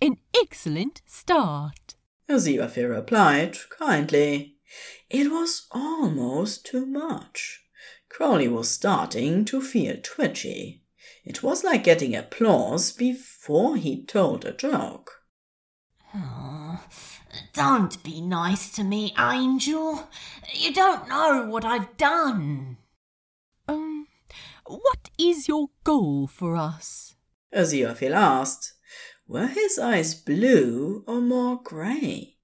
An 0.00 0.16
excellent 0.40 1.02
start. 1.06 1.96
Aziraphale 2.28 2.90
replied 2.90 3.56
kindly. 3.70 4.56
It 5.10 5.30
was 5.30 5.66
almost 5.70 6.66
too 6.66 6.86
much. 6.86 7.64
Crowley 8.08 8.48
was 8.48 8.70
starting 8.70 9.44
to 9.46 9.60
feel 9.60 9.96
twitchy. 10.02 10.82
It 11.28 11.42
was 11.42 11.62
like 11.62 11.84
getting 11.84 12.16
applause 12.16 12.90
before 12.90 13.76
he 13.76 14.02
told 14.02 14.46
a 14.46 14.52
joke. 14.52 15.20
Oh, 16.14 16.80
don't 17.52 18.02
be 18.02 18.22
nice 18.22 18.72
to 18.76 18.82
me, 18.82 19.14
Angel. 19.18 20.08
You 20.54 20.72
don't 20.72 21.06
know 21.06 21.44
what 21.46 21.66
I've 21.66 21.98
done. 21.98 22.78
Um, 23.68 24.06
what 24.64 25.10
is 25.18 25.48
your 25.48 25.66
goal 25.84 26.28
for 26.28 26.56
us? 26.56 27.14
Aziraphale 27.54 28.16
asked. 28.16 28.72
Were 29.26 29.48
his 29.48 29.78
eyes 29.78 30.14
blue 30.14 31.04
or 31.06 31.20
more 31.20 31.60
grey? 31.62 32.38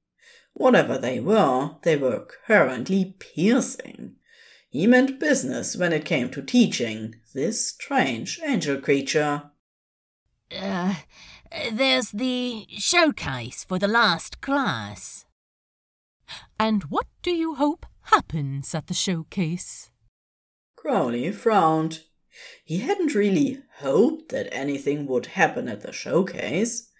Whatever 0.53 0.99
they 0.99 1.21
were, 1.21 1.77
they 1.85 1.97
were 1.97 2.29
currently 2.47 3.17
piercing. 3.19 4.17
He 4.75 4.89
meant 4.89 5.21
business 5.21 5.77
when 5.77 5.93
it 5.93 6.05
came 6.05 6.31
to 6.31 6.43
teaching 6.43 7.15
this 7.33 7.69
strange 7.69 8.41
angel 8.45 8.79
creature. 8.79 9.53
Uh, 10.51 10.97
there's 11.71 12.11
the 12.11 12.67
showcase 12.71 13.63
for 13.63 13.79
the 13.79 13.87
last 13.87 14.41
class. 14.41 15.27
And 16.59 16.83
what 16.91 17.07
do 17.23 17.31
you 17.31 17.55
hope 17.55 17.87
happens 18.07 18.75
at 18.75 18.89
the 18.89 18.95
showcase? 18.95 19.93
Crowley 20.75 21.31
frowned. 21.31 22.01
He 22.65 22.79
hadn't 22.79 23.15
really 23.15 23.63
hoped 23.77 24.31
that 24.31 24.49
anything 24.51 25.07
would 25.07 25.27
happen 25.27 25.69
at 25.69 25.83
the 25.83 25.93
showcase. 25.93 26.91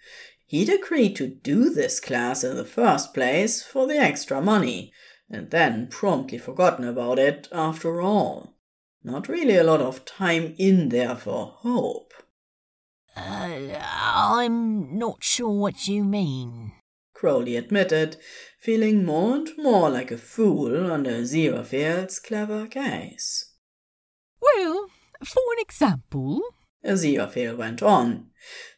He'd 0.45 0.69
agreed 0.69 1.17
to 1.17 1.27
do 1.27 1.69
this 1.73 1.99
class 1.99 2.41
in 2.41 2.55
the 2.55 2.63
first 2.63 3.13
place 3.13 3.63
for 3.63 3.85
the 3.85 3.97
extra 3.97 4.39
money, 4.39 4.93
and 5.29 5.51
then 5.51 5.87
promptly 5.87 6.37
forgotten 6.37 6.85
about 6.85 7.19
it 7.19 7.47
after 7.51 8.01
all. 8.01 8.55
Not 9.03 9.27
really 9.27 9.55
a 9.55 9.63
lot 9.63 9.81
of 9.81 10.05
time 10.05 10.55
in 10.57 10.89
there 10.89 11.15
for 11.15 11.57
hope. 11.59 12.13
Uh, 13.15 13.79
I'm 13.81 14.97
not 14.97 15.23
sure 15.23 15.51
what 15.51 15.87
you 15.87 16.03
mean. 16.03 16.73
Crowley 17.13 17.55
admitted, 17.55 18.17
feeling 18.59 19.05
more 19.05 19.35
and 19.35 19.49
more 19.57 19.89
like 19.89 20.11
a 20.11 20.17
fool 20.17 20.91
under 20.91 21.11
Aziraphale's 21.11 22.19
clever 22.19 22.67
gaze. 22.67 23.53
Well, 24.41 24.87
for 25.23 25.41
an 25.53 25.59
example, 25.59 26.41
Aziraphale 26.85 27.57
went 27.57 27.81
on. 27.81 28.31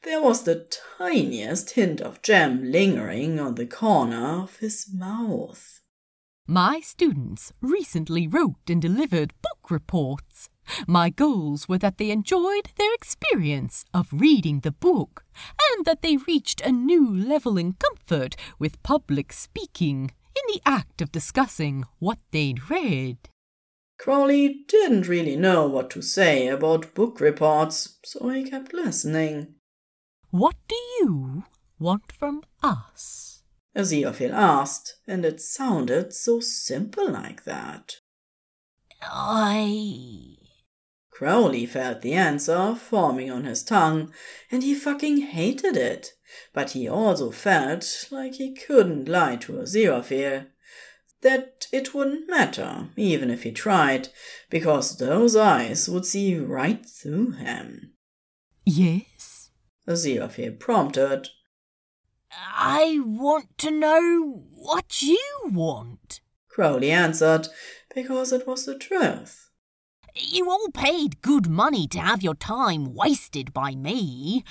There 0.03 0.21
was 0.21 0.43
the 0.43 0.67
tiniest 0.97 1.71
hint 1.71 1.99
of 1.99 2.21
jam 2.21 2.71
lingering 2.71 3.39
on 3.39 3.55
the 3.55 3.65
corner 3.65 4.43
of 4.43 4.57
his 4.57 4.87
mouth. 4.93 5.76
My 6.49 6.79
students 6.79 7.51
recently 7.59 8.25
wrote 8.25 8.69
and 8.69 8.81
delivered 8.81 9.33
book 9.41 9.69
reports. 9.69 10.47
My 10.87 11.09
goals 11.09 11.67
were 11.67 11.77
that 11.79 11.97
they 11.97 12.09
enjoyed 12.09 12.69
their 12.77 12.93
experience 12.93 13.83
of 13.93 14.07
reading 14.13 14.61
the 14.61 14.71
book 14.71 15.25
and 15.75 15.83
that 15.83 16.01
they 16.01 16.15
reached 16.15 16.61
a 16.61 16.71
new 16.71 17.13
level 17.13 17.57
in 17.57 17.73
comfort 17.73 18.37
with 18.59 18.81
public 18.81 19.33
speaking 19.33 20.11
in 20.37 20.43
the 20.47 20.61
act 20.65 21.01
of 21.01 21.11
discussing 21.11 21.83
what 21.99 22.19
they'd 22.31 22.69
read. 22.69 23.17
Crowley 23.99 24.63
didn't 24.69 25.09
really 25.09 25.35
know 25.35 25.67
what 25.67 25.89
to 25.89 26.01
say 26.01 26.47
about 26.47 26.93
book 26.93 27.19
reports, 27.19 27.97
so 28.05 28.29
he 28.29 28.49
kept 28.49 28.73
listening. 28.73 29.55
What 30.29 30.55
do 30.69 30.75
you 31.01 31.43
want 31.77 32.13
from 32.13 32.43
us? 32.63 33.36
Aziraphale 33.77 34.33
asked, 34.33 34.95
and 35.07 35.23
it 35.23 35.39
sounded 35.39 36.11
so 36.11 36.39
simple 36.39 37.09
like 37.11 37.43
that. 37.43 37.97
I. 39.03 40.37
Crowley 41.11 41.67
felt 41.67 42.01
the 42.01 42.13
answer 42.13 42.75
forming 42.75 43.29
on 43.29 43.45
his 43.45 43.63
tongue, 43.63 44.11
and 44.51 44.63
he 44.63 44.73
fucking 44.73 45.17
hated 45.17 45.77
it. 45.77 46.13
But 46.53 46.71
he 46.71 46.87
also 46.87 47.31
felt 47.31 48.07
like 48.09 48.35
he 48.35 48.53
couldn't 48.53 49.07
lie 49.07 49.35
to 49.37 49.53
Aziraphale. 49.53 50.47
That 51.21 51.67
it 51.71 51.93
wouldn't 51.93 52.29
matter, 52.29 52.89
even 52.95 53.29
if 53.29 53.43
he 53.43 53.51
tried, 53.51 54.09
because 54.49 54.97
those 54.97 55.35
eyes 55.35 55.87
would 55.87 56.05
see 56.05 56.37
right 56.37 56.83
through 56.83 57.31
him. 57.33 57.93
Yes? 58.65 59.51
Aziraphale 59.87 60.59
prompted. 60.59 61.29
I 62.39 62.99
want 63.03 63.57
to 63.59 63.71
know 63.71 64.43
what 64.53 65.01
you 65.01 65.19
want. 65.45 66.21
Crowley 66.47 66.91
answered, 66.91 67.47
because 67.93 68.31
it 68.31 68.47
was 68.47 68.65
the 68.65 68.77
truth. 68.77 69.49
You 70.15 70.49
all 70.49 70.69
paid 70.73 71.21
good 71.21 71.47
money 71.47 71.87
to 71.89 71.99
have 71.99 72.23
your 72.23 72.35
time 72.35 72.93
wasted 72.95 73.53
by 73.53 73.75
me. 73.75 74.43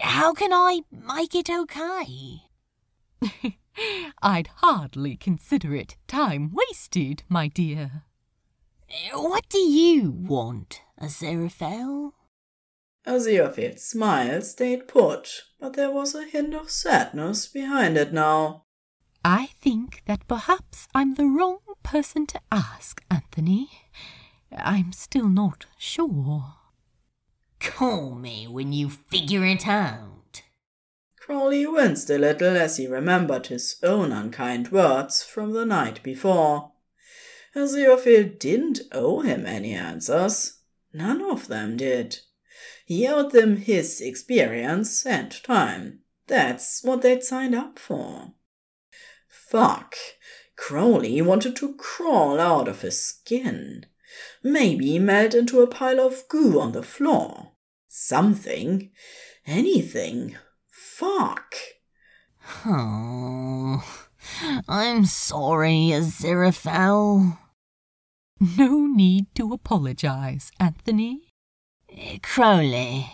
How 0.00 0.32
can 0.32 0.52
I 0.52 0.82
make 0.90 1.34
it 1.34 1.50
okay? 1.50 2.42
I'd 4.22 4.48
hardly 4.56 5.16
consider 5.16 5.74
it 5.74 5.96
time 6.06 6.52
wasted, 6.52 7.24
my 7.28 7.48
dear. 7.48 8.04
What 9.12 9.48
do 9.48 9.58
you 9.58 10.10
want, 10.10 10.82
Aziraphale? 11.00 12.12
Aziraphale's 13.08 13.82
smile 13.82 14.42
stayed 14.42 14.86
put, 14.86 15.44
but 15.58 15.72
there 15.72 15.90
was 15.90 16.14
a 16.14 16.26
hint 16.26 16.54
of 16.54 16.70
sadness 16.70 17.46
behind 17.46 17.96
it 17.96 18.12
now. 18.12 18.64
I 19.24 19.46
think 19.60 20.02
that 20.04 20.28
perhaps 20.28 20.86
I'm 20.94 21.14
the 21.14 21.24
wrong 21.24 21.60
person 21.82 22.26
to 22.26 22.40
ask, 22.52 23.02
Anthony. 23.10 23.70
I'm 24.54 24.92
still 24.92 25.28
not 25.28 25.64
sure. 25.78 26.56
Call 27.60 28.14
me 28.14 28.46
when 28.46 28.74
you 28.74 28.90
figure 28.90 29.44
it 29.44 29.66
out. 29.66 30.42
Crowley 31.18 31.66
winced 31.66 32.10
a 32.10 32.18
little 32.18 32.56
as 32.56 32.76
he 32.76 32.86
remembered 32.86 33.46
his 33.46 33.76
own 33.82 34.12
unkind 34.12 34.70
words 34.70 35.22
from 35.22 35.52
the 35.52 35.64
night 35.64 36.02
before. 36.02 36.72
Aziraphale 37.56 38.38
didn't 38.38 38.80
owe 38.92 39.20
him 39.20 39.46
any 39.46 39.72
answers. 39.72 40.58
None 40.92 41.22
of 41.22 41.48
them 41.48 41.78
did. 41.78 42.20
He 42.88 43.06
owed 43.06 43.32
them 43.32 43.58
his 43.58 44.00
experience 44.00 45.04
and 45.04 45.30
time. 45.44 45.98
That's 46.26 46.82
what 46.82 47.02
they'd 47.02 47.22
signed 47.22 47.54
up 47.54 47.78
for. 47.78 48.32
Fuck. 49.28 49.94
Crowley 50.56 51.20
wanted 51.20 51.54
to 51.56 51.74
crawl 51.74 52.40
out 52.40 52.66
of 52.66 52.80
his 52.80 53.04
skin. 53.04 53.84
Maybe 54.42 54.98
melt 54.98 55.34
into 55.34 55.60
a 55.60 55.66
pile 55.66 56.00
of 56.00 56.26
goo 56.30 56.58
on 56.58 56.72
the 56.72 56.82
floor. 56.82 57.52
Something. 57.88 58.90
Anything. 59.46 60.38
Fuck. 60.70 61.56
Oh, 62.64 63.84
I'm 64.66 65.04
sorry, 65.04 65.90
Aziraphale. 65.92 67.36
No 68.40 68.86
need 68.86 69.26
to 69.34 69.52
apologize, 69.52 70.50
Anthony. 70.58 71.27
Crowley. 72.22 73.10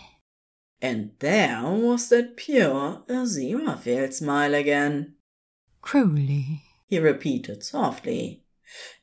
And 0.81 1.11
there 1.19 1.61
was 1.63 2.09
that 2.09 2.37
pure 2.37 3.03
Aziraphale 3.07 4.13
smile 4.13 4.53
again. 4.53 5.15
Crowley, 5.81 6.61
he 6.85 6.99
repeated 6.99 7.63
softly, 7.63 8.43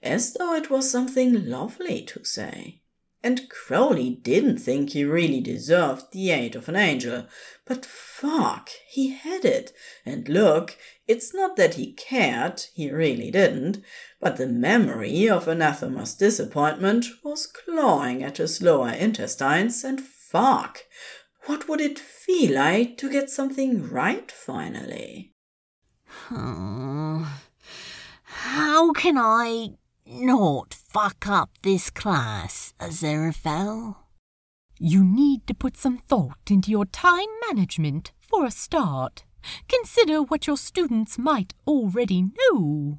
as 0.03 0.35
though 0.35 0.55
it 0.55 0.71
was 0.71 0.91
something 0.91 1.49
lovely 1.49 2.03
to 2.03 2.25
say. 2.25 2.82
And 3.25 3.49
Crowley 3.49 4.11
didn't 4.11 4.59
think 4.59 4.91
he 4.91 5.05
really 5.05 5.41
deserved 5.41 6.13
the 6.13 6.31
aid 6.31 6.57
of 6.57 6.69
an 6.69 6.75
angel, 6.75 7.27
but 7.65 7.87
fuck, 7.87 8.69
he 8.89 9.11
had 9.11 9.45
it. 9.45 9.73
And 10.05 10.29
look, 10.29 10.77
it's 11.07 11.33
not 11.33 11.57
that 11.57 11.75
he 11.75 11.93
cared, 11.93 12.65
he 12.75 12.91
really 12.91 13.31
didn't, 13.31 13.79
but 14.21 14.39
the 14.39 14.49
memory 14.49 15.29
of 15.29 15.47
Anathema's 15.47 16.15
disappointment 16.15 17.07
was 17.23 17.47
clawing 17.47 18.25
at 18.25 18.39
his 18.39 18.61
lower 18.61 18.91
intestines, 18.91 19.85
and 19.85 20.01
fuck, 20.01 20.81
what 21.47 21.69
would 21.69 21.81
it 21.81 21.99
feel 21.99 22.55
like 22.57 22.97
to 22.99 23.11
get 23.11 23.31
something 23.31 23.89
right 23.89 24.33
finally? 24.33 25.35
Oh, 26.31 27.41
how 28.25 28.93
can 28.93 29.17
I 29.17 29.71
not 30.07 30.75
fuck 30.75 31.27
up 31.27 31.51
this 31.63 31.91
class, 31.91 32.75
Aziraphale? 32.81 33.97
You 34.79 35.05
need 35.05 35.47
to 35.47 35.55
put 35.55 35.77
some 35.77 35.99
thought 35.99 36.51
into 36.51 36.71
your 36.71 36.87
time 36.87 37.29
management 37.49 38.13
for 38.21 38.45
a 38.45 38.51
start. 38.51 39.25
Consider 39.69 40.23
what 40.23 40.47
your 40.47 40.57
students 40.57 41.19
might 41.19 41.55
already 41.67 42.23
know. 42.23 42.99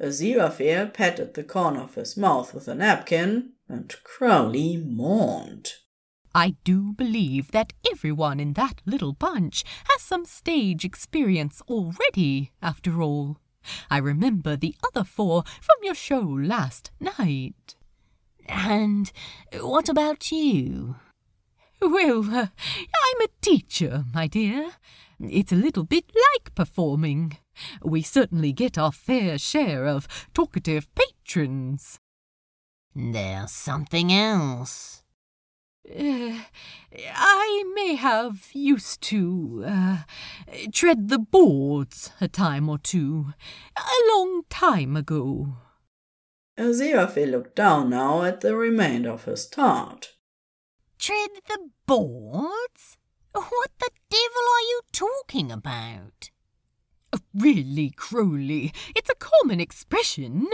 Aziraphale 0.00 0.92
patted 0.92 1.34
the 1.34 1.44
corner 1.44 1.80
of 1.80 1.94
his 1.94 2.16
mouth 2.16 2.54
with 2.54 2.68
a 2.68 2.74
napkin, 2.74 3.52
and 3.68 3.94
Crowley 4.04 4.76
mourned. 4.76 5.74
I 6.34 6.54
do 6.64 6.92
believe 6.92 7.50
that 7.50 7.72
everyone 7.90 8.38
in 8.38 8.52
that 8.52 8.80
little 8.86 9.12
bunch 9.12 9.64
has 9.88 10.00
some 10.00 10.24
stage 10.24 10.84
experience 10.84 11.60
already, 11.68 12.52
after 12.62 13.02
all. 13.02 13.38
I 13.90 13.98
remember 13.98 14.56
the 14.56 14.74
other 14.84 15.04
four 15.04 15.44
from 15.60 15.76
your 15.82 15.94
show 15.94 16.20
last 16.20 16.90
night. 17.00 17.76
And 18.46 19.12
what 19.60 19.88
about 19.88 20.32
you? 20.32 20.96
Well, 21.80 22.24
uh, 22.34 22.46
I'm 22.48 23.20
a 23.22 23.28
teacher, 23.40 24.04
my 24.12 24.26
dear. 24.26 24.72
It's 25.18 25.52
a 25.52 25.56
little 25.56 25.84
bit 25.84 26.04
like 26.34 26.54
performing. 26.54 27.38
We 27.82 28.02
certainly 28.02 28.52
get 28.52 28.78
our 28.78 28.92
fair 28.92 29.38
share 29.38 29.86
of 29.86 30.08
talkative 30.34 30.88
patrons. 30.94 31.98
There's 32.94 33.52
something 33.52 34.12
else. 34.12 34.99
Uh, 35.88 36.40
I 37.14 37.64
may 37.74 37.94
have 37.94 38.50
used 38.52 39.00
to 39.02 39.64
uh, 39.66 39.96
tread 40.72 41.08
the 41.08 41.18
boards 41.18 42.10
a 42.20 42.28
time 42.28 42.68
or 42.68 42.78
two, 42.78 43.32
a 43.76 44.08
long 44.08 44.42
time 44.50 44.96
ago. 44.96 45.56
Aziraphale 46.58 47.30
looked 47.30 47.56
down 47.56 47.90
now 47.90 48.22
at 48.22 48.40
the 48.42 48.54
remainder 48.54 49.10
of 49.10 49.24
his 49.24 49.46
tart. 49.46 50.14
Tread 50.98 51.30
the 51.48 51.70
boards? 51.86 52.98
What 53.32 53.70
the 53.78 53.90
devil 54.10 54.44
are 54.54 54.68
you 54.68 54.80
talking 54.92 55.50
about? 55.50 56.30
Really, 57.34 57.90
Crowley, 57.90 58.72
it's 58.94 59.08
a 59.08 59.14
common 59.14 59.60
expression. 59.60 60.48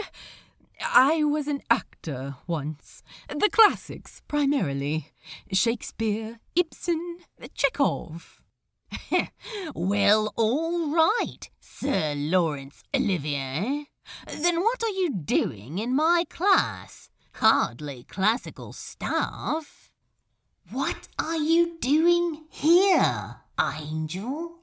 I 0.80 1.24
was 1.24 1.48
an 1.48 1.62
actor 1.70 2.36
once. 2.46 3.02
The 3.28 3.48
classics, 3.50 4.22
primarily. 4.28 5.12
Shakespeare, 5.52 6.40
Ibsen, 6.54 7.18
Chekhov. 7.54 8.40
well, 9.74 10.32
all 10.36 10.90
right, 10.94 11.50
Sir 11.60 12.14
Laurence 12.16 12.82
Olivier. 12.94 13.86
Then 14.26 14.60
what 14.60 14.82
are 14.82 14.90
you 14.90 15.10
doing 15.14 15.78
in 15.78 15.94
my 15.94 16.24
class? 16.28 17.10
Hardly 17.34 18.04
classical 18.04 18.72
stuff. 18.72 19.90
What 20.70 21.08
are 21.18 21.36
you 21.36 21.78
doing 21.80 22.44
here, 22.50 23.36
Angel? 23.60 24.55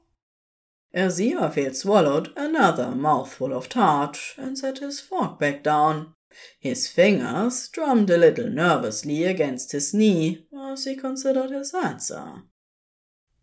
Aziraphale 0.94 1.74
swallowed 1.74 2.32
another 2.36 2.92
mouthful 2.92 3.52
of 3.52 3.68
tart 3.68 4.18
and 4.36 4.56
set 4.56 4.78
his 4.78 5.00
fork 5.00 5.40
back 5.40 5.62
down. 5.62 6.14
His 6.60 6.88
fingers 6.88 7.68
drummed 7.68 8.10
a 8.10 8.16
little 8.16 8.48
nervously 8.48 9.24
against 9.24 9.72
his 9.72 9.92
knee 9.92 10.46
as 10.56 10.84
he 10.84 10.96
considered 10.96 11.50
his 11.50 11.74
answer. 11.74 12.42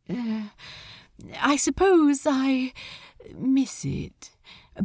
Uh, 0.10 0.43
I 1.39 1.56
suppose 1.56 2.22
I 2.26 2.74
miss 3.36 3.86
it, 3.86 4.32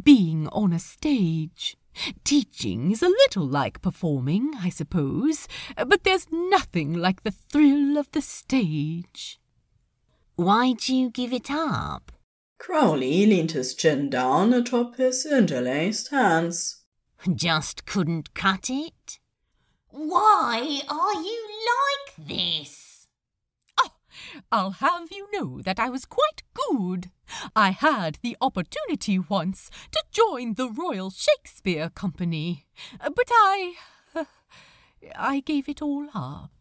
being 0.03 0.47
on 0.49 0.73
a 0.73 0.79
stage. 0.79 1.77
Teaching 2.23 2.91
is 2.91 3.01
a 3.01 3.09
little 3.09 3.45
like 3.45 3.81
performing, 3.81 4.51
I 4.59 4.69
suppose, 4.69 5.47
but 5.75 6.03
there's 6.03 6.27
nothing 6.31 6.93
like 6.93 7.23
the 7.23 7.31
thrill 7.31 7.97
of 7.97 8.11
the 8.11 8.21
stage. 8.21 9.39
Why'd 10.35 10.87
you 10.87 11.09
give 11.09 11.33
it 11.33 11.49
up? 11.49 12.11
Crowley 12.57 13.25
leaned 13.25 13.51
his 13.51 13.75
chin 13.75 14.09
down 14.09 14.53
atop 14.53 14.97
his 14.97 15.25
interlaced 15.25 16.09
hands. 16.09 16.83
Just 17.33 17.85
couldn't 17.85 18.33
cut 18.33 18.69
it? 18.69 19.19
Why 19.89 20.81
are 20.89 21.21
you 21.21 21.47
like 21.73 22.27
this? 22.27 23.07
Oh, 23.79 23.91
I'll 24.51 24.71
have 24.71 25.11
you 25.11 25.27
know 25.31 25.61
that 25.61 25.79
I 25.79 25.89
was 25.89 26.05
quite 26.05 26.43
good. 26.53 27.11
I 27.55 27.71
had 27.71 28.19
the 28.21 28.37
opportunity 28.41 29.19
once 29.19 29.69
to 29.91 30.03
join 30.11 30.53
the 30.53 30.69
Royal 30.69 31.09
Shakespeare 31.09 31.89
Company, 31.89 32.67
but 32.99 33.29
I. 33.31 33.73
I 35.15 35.39
gave 35.41 35.69
it 35.69 35.81
all 35.81 36.07
up. 36.13 36.51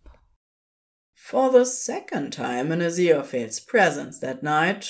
For 1.15 1.51
the 1.51 1.65
second 1.67 2.33
time 2.33 2.71
in 2.71 2.81
Aziraphale's 2.81 3.61
presence 3.61 4.19
that 4.21 4.43
night, 4.43 4.89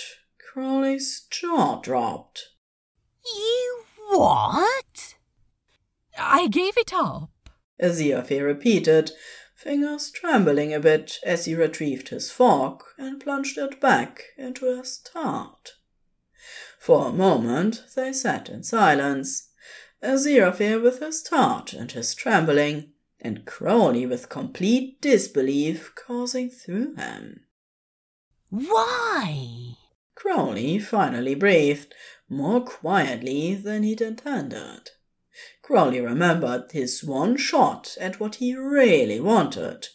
Crowley's 0.56 1.26
jaw 1.28 1.82
dropped. 1.82 2.48
You 3.26 3.84
what? 4.08 5.16
I 6.18 6.48
gave 6.48 6.78
it 6.78 6.94
up. 6.94 7.28
Aziraphale 7.78 8.46
repeated, 8.46 9.10
fingers 9.54 10.10
trembling 10.10 10.72
a 10.72 10.80
bit 10.80 11.18
as 11.22 11.44
he 11.44 11.54
retrieved 11.54 12.08
his 12.08 12.30
fork 12.30 12.94
and 12.96 13.20
plunged 13.20 13.58
it 13.58 13.82
back 13.82 14.22
into 14.38 14.74
his 14.74 14.96
tart. 14.96 15.74
For 16.78 17.08
a 17.08 17.12
moment 17.12 17.84
they 17.94 18.14
sat 18.14 18.48
in 18.48 18.62
silence, 18.62 19.50
Aziraphale 20.02 20.82
with 20.82 21.00
his 21.00 21.22
tart 21.22 21.74
and 21.74 21.92
his 21.92 22.14
trembling, 22.14 22.94
and 23.20 23.44
Crowley 23.44 24.06
with 24.06 24.30
complete 24.30 25.02
disbelief 25.02 25.92
coursing 25.94 26.48
through 26.48 26.94
him. 26.94 27.40
Why? 28.48 29.76
Crowley 30.16 30.78
finally 30.78 31.34
breathed, 31.34 31.94
more 32.28 32.64
quietly 32.64 33.54
than 33.54 33.82
he'd 33.82 34.00
intended. 34.00 34.90
Crowley 35.60 36.00
remembered 36.00 36.72
his 36.72 37.04
one 37.04 37.36
shot 37.36 37.98
at 38.00 38.18
what 38.18 38.36
he 38.36 38.56
really 38.56 39.20
wanted, 39.20 39.88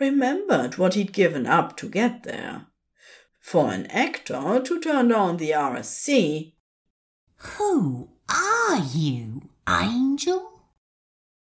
remembered 0.00 0.78
what 0.78 0.94
he'd 0.94 1.12
given 1.12 1.46
up 1.46 1.76
to 1.76 1.88
get 1.88 2.24
there. 2.24 2.66
For 3.40 3.72
an 3.72 3.86
actor 3.86 4.60
to 4.60 4.80
turn 4.80 5.08
down 5.08 5.36
the 5.36 5.50
RSC. 5.50 6.54
Who 7.36 8.10
are 8.28 8.78
you, 8.78 9.48
Angel? 9.68 10.64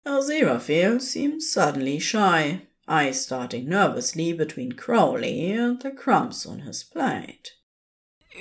Aziraphale 0.06 1.02
seemed 1.02 1.44
suddenly 1.44 1.98
shy, 1.98 2.68
eyes 2.88 3.26
starting 3.26 3.70
nervously 3.70 4.34
between 4.34 4.74
Crowley 4.74 5.52
and 5.54 5.82
the 5.82 5.92
crumbs 5.92 6.46
on 6.46 6.60
his 6.60 6.84
plate. 6.84 7.54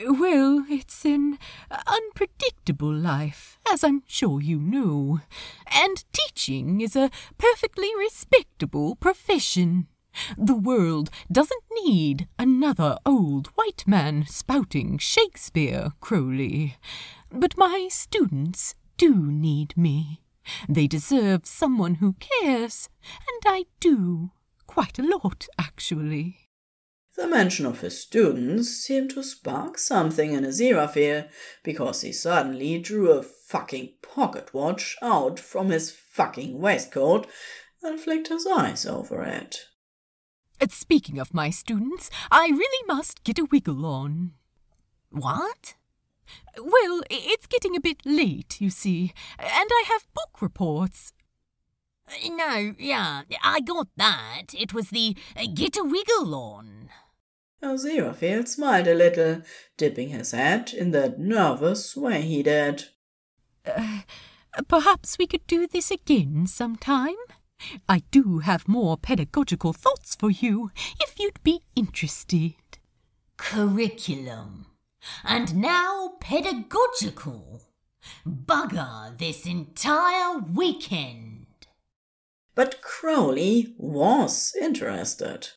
Well, 0.08 0.66
it's 0.70 1.04
an 1.04 1.38
unpredictable 1.86 2.92
life, 2.92 3.58
as 3.70 3.82
I'm 3.82 4.02
sure 4.06 4.40
you 4.40 4.58
know. 4.58 5.20
And 5.66 6.04
teaching 6.12 6.80
is 6.80 6.94
a 6.94 7.10
perfectly 7.38 7.90
respectable 7.98 8.94
profession. 8.94 9.88
The 10.38 10.54
world 10.54 11.10
doesn't 11.30 11.64
need 11.84 12.28
another 12.38 12.98
old 13.04 13.48
white 13.48 13.84
man 13.86 14.26
spouting 14.28 14.98
Shakespeare, 14.98 15.92
Crowley. 16.00 16.76
But 17.30 17.58
my 17.58 17.88
students 17.90 18.74
do 18.96 19.14
need 19.14 19.76
me. 19.76 20.22
They 20.68 20.86
deserve 20.86 21.46
someone 21.46 21.96
who 21.96 22.14
cares, 22.14 22.88
and 23.02 23.42
I 23.54 23.64
do. 23.80 24.30
Quite 24.66 24.98
a 24.98 25.02
lot, 25.02 25.46
actually. 25.58 26.49
The 27.16 27.26
mention 27.26 27.66
of 27.66 27.80
his 27.80 28.00
students 28.00 28.68
seemed 28.68 29.10
to 29.10 29.22
spark 29.22 29.78
something 29.78 30.32
in 30.32 30.44
Aziraphale, 30.44 31.28
because 31.62 32.02
he 32.02 32.12
suddenly 32.12 32.78
drew 32.78 33.10
a 33.10 33.22
fucking 33.22 33.94
pocket 34.00 34.54
watch 34.54 34.96
out 35.02 35.38
from 35.38 35.70
his 35.70 35.90
fucking 35.90 36.60
waistcoat 36.60 37.26
and 37.82 38.00
flicked 38.00 38.28
his 38.28 38.46
eyes 38.46 38.86
over 38.86 39.22
it. 39.22 39.66
Speaking 40.68 41.18
of 41.18 41.34
my 41.34 41.50
students, 41.50 42.10
I 42.30 42.48
really 42.48 42.86
must 42.86 43.24
get 43.24 43.38
a 43.38 43.44
wiggle 43.44 43.84
on. 43.86 44.32
What? 45.10 45.74
Well, 46.56 47.02
it's 47.10 47.46
getting 47.46 47.74
a 47.74 47.80
bit 47.80 48.02
late, 48.04 48.60
you 48.60 48.70
see, 48.70 49.12
and 49.38 49.68
I 49.70 49.84
have 49.88 50.06
book 50.14 50.40
reports. 50.40 51.12
No, 52.28 52.74
yeah, 52.78 53.22
I 53.42 53.60
got 53.60 53.88
that. 53.96 54.54
It 54.54 54.74
was 54.74 54.90
the 54.90 55.16
uh, 55.36 55.46
get 55.54 55.76
a 55.76 55.84
wiggle 55.84 56.34
on. 56.34 56.90
Aziraphale 57.62 58.48
smiled 58.48 58.86
a 58.86 58.94
little, 58.94 59.42
dipping 59.76 60.08
his 60.08 60.32
head 60.32 60.72
in 60.72 60.92
that 60.92 61.18
nervous 61.18 61.94
way 61.96 62.22
he 62.22 62.42
did. 62.42 62.86
Uh, 63.66 64.00
perhaps 64.66 65.18
we 65.18 65.26
could 65.26 65.46
do 65.46 65.66
this 65.66 65.90
again 65.90 66.46
sometime? 66.46 67.16
I 67.88 68.02
do 68.10 68.38
have 68.38 68.66
more 68.66 68.96
pedagogical 68.96 69.74
thoughts 69.74 70.16
for 70.16 70.30
you, 70.30 70.70
if 71.00 71.18
you'd 71.18 71.42
be 71.42 71.60
interested. 71.76 72.54
Curriculum. 73.36 74.66
And 75.24 75.56
now 75.56 76.12
pedagogical. 76.20 77.62
Bugger 78.26 79.18
this 79.18 79.44
entire 79.44 80.38
weekend. 80.38 81.29
But 82.60 82.82
Crowley 82.82 83.74
was 83.78 84.54
interested 84.60 85.48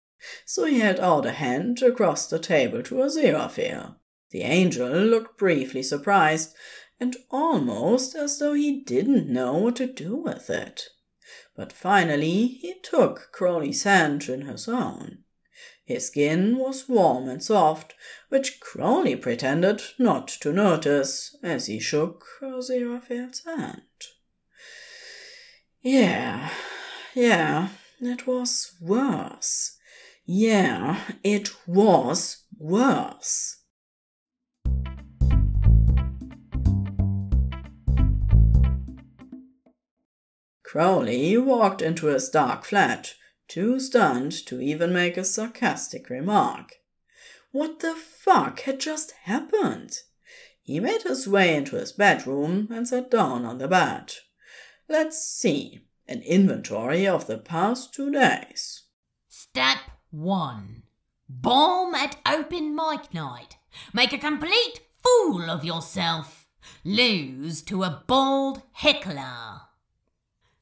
so 0.45 0.63
he 0.63 0.79
held 0.79 1.01
out 1.01 1.25
a 1.25 1.33
hand 1.33 1.81
across 1.81 2.27
the 2.27 2.39
table 2.39 2.81
to 2.81 2.95
Aziraphale. 2.95 3.95
The 4.31 4.43
angel 4.43 4.87
looked 4.87 5.37
briefly 5.37 5.83
surprised, 5.83 6.55
and 7.01 7.17
almost 7.29 8.15
as 8.15 8.39
though 8.39 8.53
he 8.53 8.85
didn't 8.85 9.27
know 9.27 9.57
what 9.57 9.75
to 9.75 9.85
do 9.85 10.15
with 10.15 10.49
it. 10.49 10.83
But 11.57 11.73
finally 11.73 12.47
he 12.47 12.75
took 12.81 13.33
Crowley's 13.33 13.83
hand 13.83 14.29
in 14.29 14.43
his 14.43 14.69
own. 14.69 15.25
His 15.83 16.07
skin 16.07 16.57
was 16.57 16.87
warm 16.87 17.27
and 17.27 17.43
soft, 17.43 17.95
which 18.29 18.61
Crowley 18.61 19.17
pretended 19.17 19.81
not 19.99 20.29
to 20.39 20.53
notice 20.53 21.35
as 21.43 21.65
he 21.65 21.81
shook 21.81 22.25
Aziraphale's 22.41 23.43
hand. 23.43 23.81
Yeah, 25.81 26.49
yeah, 27.15 27.69
it 27.99 28.27
was 28.27 28.73
worse. 28.81 29.77
Yeah, 30.25 30.99
it 31.23 31.49
was 31.67 32.43
worse. 32.57 33.57
Crowley 40.63 41.37
walked 41.37 41.83
into 41.83 42.07
his 42.07 42.29
dark 42.29 42.65
flat, 42.65 43.13
too 43.47 43.79
stunned 43.79 44.31
to 44.47 44.59
even 44.59 44.91
make 44.91 45.17
a 45.17 45.23
sarcastic 45.23 46.09
remark. 46.09 46.73
What 47.51 47.81
the 47.81 47.93
fuck 47.93 48.61
had 48.61 48.79
just 48.79 49.11
happened? 49.25 49.93
He 50.63 50.79
made 50.79 51.03
his 51.03 51.27
way 51.27 51.55
into 51.55 51.75
his 51.75 51.91
bedroom 51.91 52.69
and 52.71 52.87
sat 52.87 53.11
down 53.11 53.45
on 53.45 53.59
the 53.59 53.67
bed. 53.67 54.13
Let's 54.89 55.23
see. 55.23 55.81
An 56.07 56.21
inventory 56.21 57.07
of 57.07 57.27
the 57.27 57.37
past 57.37 57.93
two 57.93 58.11
days. 58.11 58.83
Step 59.29 59.77
1. 60.11 60.83
Bomb 61.29 61.95
at 61.95 62.17
open 62.25 62.75
mic 62.75 63.13
night. 63.13 63.57
Make 63.93 64.13
a 64.13 64.17
complete 64.17 64.81
fool 65.01 65.49
of 65.49 65.63
yourself. 65.63 66.47
Lose 66.83 67.61
to 67.63 67.83
a 67.83 68.03
bald 68.05 68.61
heckler. 68.73 69.61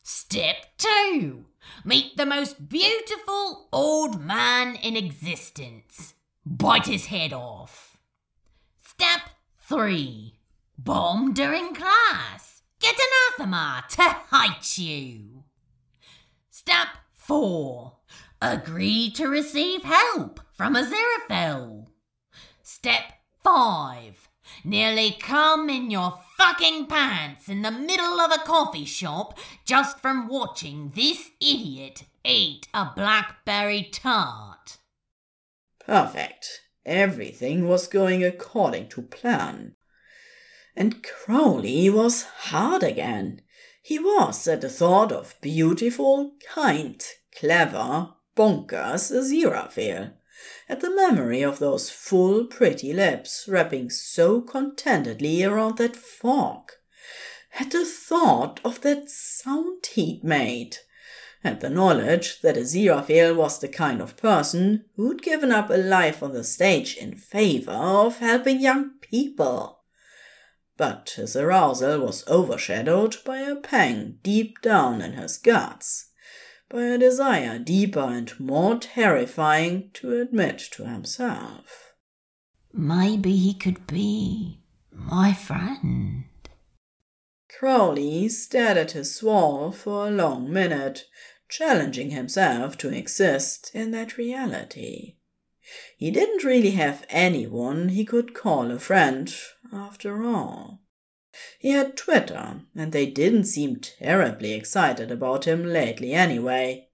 Step 0.03 0.77
2. 0.77 1.45
Meet 1.85 2.17
the 2.17 2.25
most 2.25 2.69
beautiful 2.69 3.67
old 3.71 4.21
man 4.21 4.75
in 4.75 4.95
existence. 4.95 6.13
Bite 6.45 6.87
his 6.87 7.07
head 7.07 7.33
off. 7.33 7.97
Step 8.83 9.21
3. 9.67 10.37
Bomb 10.77 11.33
during 11.33 11.73
class. 11.73 12.61
Get 12.79 12.95
anathema 13.37 13.83
to 13.89 14.15
hate 14.31 14.77
you. 14.77 15.30
Step 16.63 16.89
4. 17.15 17.97
Agree 18.39 19.09
to 19.15 19.27
receive 19.27 19.81
help 19.81 20.39
from 20.53 20.75
Aziraphale. 20.75 21.87
Step 22.61 23.13
5. 23.43 24.29
nearly 24.63 25.17
come 25.19 25.71
in 25.71 25.89
your 25.89 26.19
fucking 26.37 26.85
pants 26.85 27.49
in 27.49 27.63
the 27.63 27.71
middle 27.71 28.21
of 28.21 28.31
a 28.31 28.45
coffee 28.45 28.85
shop 28.85 29.39
just 29.65 29.99
from 29.99 30.27
watching 30.27 30.91
this 30.93 31.31
idiot 31.39 32.03
eat 32.23 32.67
a 32.75 32.91
blackberry 32.95 33.89
tart. 33.91 34.77
Perfect. 35.83 36.61
Everything 36.85 37.67
was 37.67 37.87
going 37.87 38.23
according 38.23 38.87
to 38.89 39.01
plan. 39.01 39.77
And 40.75 41.01
Crowley 41.01 41.89
was 41.89 42.21
hard 42.21 42.83
again. 42.83 43.41
He 43.81 43.99
was 43.99 44.47
at 44.47 44.61
the 44.61 44.69
thought 44.69 45.11
of 45.11 45.35
beautiful, 45.41 46.35
kind, 46.47 47.03
clever, 47.35 48.13
bonkers 48.35 49.11
Aziraphale 49.11 50.13
at 50.67 50.79
the 50.79 50.89
memory 50.89 51.41
of 51.41 51.59
those 51.59 51.89
full, 51.89 52.45
pretty 52.45 52.93
lips 52.93 53.45
wrapping 53.47 53.89
so 53.89 54.41
contentedly 54.41 55.43
around 55.43 55.77
that 55.77 55.95
fork, 55.95 56.77
at 57.59 57.71
the 57.71 57.85
thought 57.85 58.59
of 58.63 58.81
that 58.81 59.09
sound 59.09 59.85
he'd 59.93 60.23
made, 60.23 60.77
at 61.43 61.59
the 61.59 61.69
knowledge 61.69 62.41
that 62.41 62.55
Aziraphale 62.55 63.35
was 63.35 63.59
the 63.59 63.67
kind 63.67 64.01
of 64.01 64.17
person 64.17 64.85
who'd 64.95 65.21
given 65.21 65.51
up 65.51 65.69
a 65.69 65.75
life 65.75 66.23
on 66.23 66.31
the 66.31 66.43
stage 66.43 66.95
in 66.95 67.15
favor 67.15 67.71
of 67.71 68.19
helping 68.19 68.61
young 68.61 68.91
people. 69.01 69.80
But 70.77 71.13
his 71.15 71.35
arousal 71.35 71.99
was 71.99 72.27
overshadowed 72.27 73.17
by 73.25 73.39
a 73.39 73.55
pang 73.55 74.19
deep 74.23 74.61
down 74.61 75.01
in 75.01 75.13
his 75.13 75.37
guts 75.37 76.11
by 76.71 76.83
a 76.83 76.97
desire 76.97 77.59
deeper 77.59 77.99
and 77.99 78.39
more 78.39 78.77
terrifying 78.77 79.91
to 79.93 80.19
admit 80.21 80.59
to 80.71 80.85
himself. 80.85 81.93
Maybe 82.73 83.35
he 83.35 83.53
could 83.53 83.85
be 83.87 84.61
my 84.91 85.33
friend. 85.33 86.25
Crowley 87.49 88.29
stared 88.29 88.77
at 88.77 88.91
his 88.91 89.21
wall 89.21 89.71
for 89.71 90.07
a 90.07 90.11
long 90.11 90.51
minute, 90.51 91.05
challenging 91.49 92.11
himself 92.11 92.77
to 92.77 92.89
exist 92.89 93.71
in 93.73 93.91
that 93.91 94.17
reality. 94.17 95.17
He 95.97 96.09
didn't 96.09 96.45
really 96.45 96.71
have 96.71 97.05
anyone 97.09 97.89
he 97.89 98.05
could 98.05 98.33
call 98.33 98.71
a 98.71 98.79
friend, 98.79 99.33
after 99.71 100.25
all. 100.25 100.81
He 101.57 101.69
had 101.69 101.95
Twitter, 101.95 102.61
and 102.75 102.91
they 102.91 103.05
didn't 103.05 103.45
seem 103.45 103.77
terribly 103.77 104.53
excited 104.53 105.11
about 105.11 105.45
him 105.45 105.65
lately 105.65 106.13
anyway. 106.13 106.89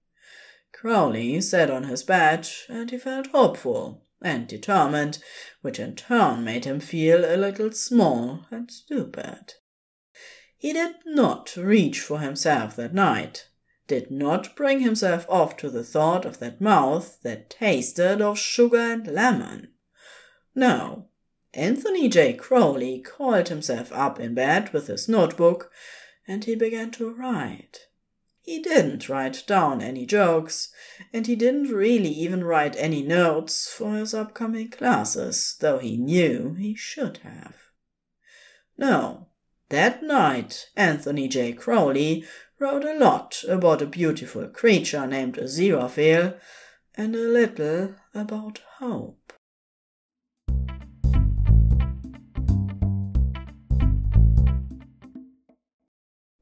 Crowley 0.72 1.40
sat 1.40 1.70
on 1.70 1.84
his 1.84 2.04
bed, 2.04 2.48
and 2.68 2.90
he 2.90 2.98
felt 2.98 3.28
hopeful 3.28 4.04
and 4.22 4.46
determined, 4.46 5.18
which 5.60 5.78
in 5.78 5.96
turn 5.96 6.44
made 6.44 6.64
him 6.64 6.80
feel 6.80 7.24
a 7.24 7.36
little 7.36 7.72
small 7.72 8.46
and 8.50 8.70
stupid. 8.70 9.54
He 10.56 10.72
did 10.72 10.96
not 11.04 11.56
reach 11.56 12.00
for 12.00 12.20
himself 12.20 12.76
that 12.76 12.94
night, 12.94 13.48
did 13.86 14.10
not 14.10 14.54
bring 14.54 14.80
himself 14.80 15.24
off 15.28 15.56
to 15.58 15.70
the 15.70 15.84
thought 15.84 16.24
of 16.24 16.38
that 16.40 16.60
mouth 16.60 17.18
that 17.22 17.50
tasted 17.50 18.20
of 18.20 18.38
sugar 18.38 18.78
and 18.78 19.06
lemon. 19.06 19.72
No, 20.54 21.08
Anthony 21.54 22.08
J. 22.08 22.34
Crowley 22.34 23.00
coiled 23.00 23.48
himself 23.48 23.92
up 23.92 24.20
in 24.20 24.34
bed 24.34 24.72
with 24.72 24.86
his 24.86 25.08
notebook 25.08 25.70
and 26.26 26.44
he 26.44 26.54
began 26.54 26.90
to 26.92 27.10
write. 27.10 27.86
He 28.42 28.60
didn't 28.60 29.08
write 29.08 29.44
down 29.46 29.82
any 29.82 30.06
jokes, 30.06 30.72
and 31.12 31.26
he 31.26 31.36
didn't 31.36 31.68
really 31.68 32.08
even 32.08 32.44
write 32.44 32.76
any 32.78 33.02
notes 33.02 33.70
for 33.70 33.96
his 33.96 34.14
upcoming 34.14 34.70
classes, 34.70 35.56
though 35.60 35.78
he 35.78 35.98
knew 35.98 36.54
he 36.54 36.74
should 36.74 37.18
have. 37.18 37.56
No, 38.78 39.28
that 39.68 40.02
night 40.02 40.70
Anthony 40.76 41.28
J. 41.28 41.52
Crowley 41.52 42.24
wrote 42.58 42.84
a 42.84 42.98
lot 42.98 43.42
about 43.46 43.82
a 43.82 43.86
beautiful 43.86 44.48
creature 44.48 45.06
named 45.06 45.36
Aziraphale 45.36 46.38
and 46.94 47.14
a 47.14 47.18
little 47.18 47.94
about 48.14 48.60
hope. 48.78 49.27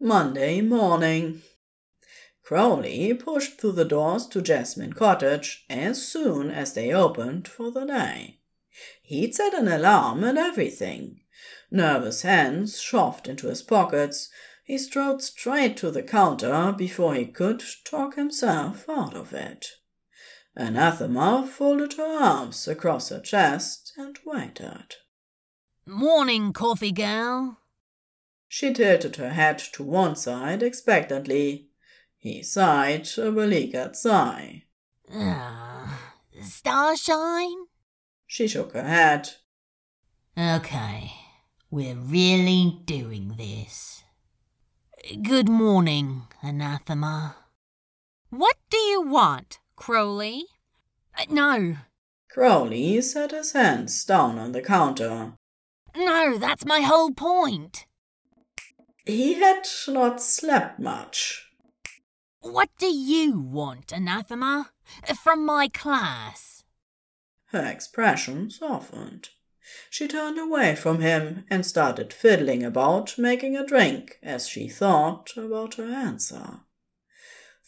Monday 0.06 0.60
morning. 0.60 1.42
Crowley 2.44 3.12
pushed 3.12 3.58
through 3.58 3.72
the 3.72 3.84
doors 3.84 4.28
to 4.28 4.40
Jasmine 4.40 4.92
Cottage 4.92 5.64
as 5.68 6.06
soon 6.06 6.48
as 6.48 6.74
they 6.74 6.92
opened 6.92 7.48
for 7.48 7.72
the 7.72 7.84
day. 7.84 8.38
He'd 9.02 9.34
set 9.34 9.52
an 9.52 9.66
alarm 9.66 10.22
and 10.22 10.38
everything. 10.38 11.22
Nervous 11.72 12.22
hands 12.22 12.80
shoved 12.80 13.26
into 13.26 13.48
his 13.48 13.62
pockets, 13.62 14.28
he 14.64 14.78
strode 14.78 15.22
straight 15.22 15.76
to 15.78 15.90
the 15.90 16.04
counter 16.04 16.72
before 16.78 17.16
he 17.16 17.26
could 17.26 17.64
talk 17.84 18.14
himself 18.14 18.88
out 18.88 19.16
of 19.16 19.32
it. 19.32 19.66
Anathema 20.54 21.50
folded 21.52 21.94
her 21.94 22.22
arms 22.22 22.68
across 22.68 23.08
her 23.08 23.18
chest 23.18 23.92
and 23.96 24.20
waited. 24.24 24.94
Morning, 25.84 26.52
coffee 26.52 26.92
gal. 26.92 27.58
She 28.48 28.72
tilted 28.72 29.16
her 29.16 29.30
head 29.30 29.58
to 29.74 29.82
one 29.82 30.16
side 30.16 30.62
expectantly. 30.62 31.68
He 32.16 32.42
sighed 32.42 33.08
a 33.18 33.30
beleaguered 33.30 33.96
sigh. 33.96 34.64
Uh, 35.12 35.88
starshine? 36.42 37.66
She 38.26 38.48
shook 38.48 38.72
her 38.72 38.82
head. 38.82 39.30
Okay, 40.38 41.12
we're 41.70 41.96
really 41.96 42.80
doing 42.84 43.36
this. 43.36 44.04
Good 45.22 45.48
morning, 45.48 46.22
Anathema. 46.42 47.36
What 48.30 48.56
do 48.70 48.76
you 48.76 49.02
want, 49.02 49.60
Crowley? 49.76 50.44
Uh, 51.16 51.24
no. 51.30 51.76
Crowley 52.28 53.00
set 53.00 53.30
his 53.30 53.52
hands 53.52 54.04
down 54.04 54.38
on 54.38 54.52
the 54.52 54.60
counter. 54.60 55.34
No, 55.96 56.36
that's 56.38 56.66
my 56.66 56.80
whole 56.80 57.12
point. 57.12 57.86
He 59.06 59.34
had 59.34 59.68
not 59.86 60.20
slept 60.20 60.80
much. 60.80 61.46
What 62.40 62.70
do 62.78 62.86
you 62.86 63.38
want, 63.38 63.92
Anathema? 63.92 64.72
From 65.22 65.46
my 65.46 65.68
class? 65.68 66.64
Her 67.46 67.64
expression 67.64 68.50
softened. 68.50 69.28
She 69.90 70.08
turned 70.08 70.38
away 70.38 70.74
from 70.74 71.00
him 71.00 71.44
and 71.48 71.64
started 71.64 72.12
fiddling 72.12 72.64
about, 72.64 73.16
making 73.16 73.56
a 73.56 73.66
drink 73.66 74.18
as 74.24 74.48
she 74.48 74.68
thought 74.68 75.36
about 75.36 75.74
her 75.74 75.88
answer. 75.88 76.60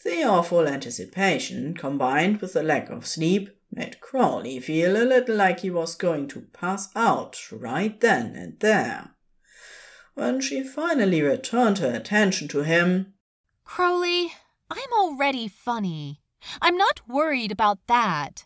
The 0.03 0.23
awful 0.23 0.67
anticipation, 0.67 1.73
combined 1.73 2.41
with 2.41 2.53
the 2.53 2.63
lack 2.63 2.89
of 2.89 3.07
sleep, 3.07 3.49
made 3.71 4.01
Crowley 4.01 4.59
feel 4.59 4.95
a 4.95 5.03
little 5.03 5.35
like 5.35 5.61
he 5.61 5.69
was 5.69 5.95
going 5.95 6.27
to 6.29 6.41
pass 6.53 6.89
out 6.95 7.37
right 7.51 7.99
then 7.99 8.35
and 8.35 8.59
there. 8.59 9.15
When 10.19 10.41
she 10.41 10.63
finally 10.63 11.21
returned 11.21 11.77
her 11.77 11.93
attention 11.93 12.49
to 12.49 12.63
him, 12.63 13.13
Crowley, 13.63 14.33
I'm 14.69 14.91
already 14.93 15.47
funny. 15.47 16.19
I'm 16.61 16.75
not 16.75 17.07
worried 17.07 17.53
about 17.53 17.79
that. 17.87 18.45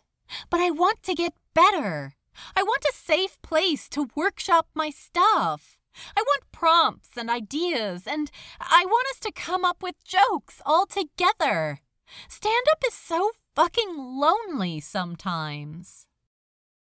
But 0.50 0.60
I 0.60 0.70
want 0.70 1.02
to 1.02 1.16
get 1.16 1.32
better. 1.52 2.14
I 2.54 2.62
want 2.62 2.84
a 2.84 2.94
safe 2.94 3.42
place 3.42 3.88
to 3.88 4.08
workshop 4.14 4.68
my 4.72 4.90
stuff. 4.90 5.80
I 6.16 6.22
want 6.22 6.52
prompts 6.52 7.16
and 7.16 7.28
ideas, 7.28 8.06
and 8.06 8.30
I 8.60 8.84
want 8.86 9.08
us 9.10 9.18
to 9.20 9.32
come 9.32 9.64
up 9.64 9.82
with 9.82 9.96
jokes 10.04 10.62
all 10.64 10.86
together. 10.86 11.80
Stand 12.28 12.66
up 12.70 12.84
is 12.86 12.94
so 12.94 13.32
fucking 13.56 13.96
lonely 13.96 14.78
sometimes. 14.78 16.06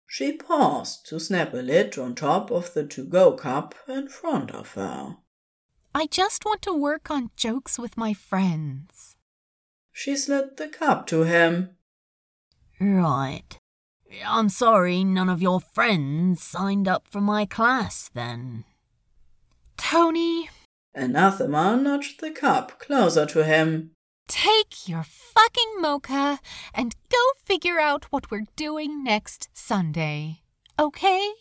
She 0.07 0.33
paused 0.33 1.05
to 1.07 1.19
snap 1.19 1.53
a 1.53 1.57
lid 1.57 1.97
on 1.97 2.15
top 2.15 2.51
of 2.51 2.73
the 2.73 2.85
to 2.87 3.03
go 3.03 3.33
cup 3.33 3.75
in 3.87 4.07
front 4.07 4.51
of 4.51 4.73
her. 4.73 5.17
I 5.93 6.07
just 6.07 6.45
want 6.45 6.61
to 6.63 6.73
work 6.73 7.09
on 7.09 7.31
jokes 7.35 7.79
with 7.79 7.97
my 7.97 8.13
friends. 8.13 9.15
She 9.91 10.15
slid 10.15 10.57
the 10.57 10.67
cup 10.67 11.07
to 11.07 11.23
him. 11.23 11.77
Right. 12.79 13.57
I'm 14.25 14.49
sorry 14.49 15.03
none 15.03 15.29
of 15.29 15.41
your 15.41 15.59
friends 15.59 16.43
signed 16.43 16.87
up 16.87 17.07
for 17.09 17.21
my 17.21 17.45
class 17.45 18.09
then. 18.13 18.65
Tony. 19.77 20.49
Anathema 20.93 21.77
nudged 21.77 22.21
the 22.21 22.31
cup 22.31 22.79
closer 22.79 23.25
to 23.25 23.43
him. 23.43 23.91
Take 24.27 24.87
your 24.87 25.03
fucking 25.03 25.75
mocha 25.79 26.39
and 26.73 26.95
go 27.09 27.17
figure 27.43 27.79
out 27.79 28.05
what 28.11 28.31
we're 28.31 28.45
doing 28.55 29.03
next 29.03 29.49
Sunday. 29.53 30.41
Okay? 30.79 31.31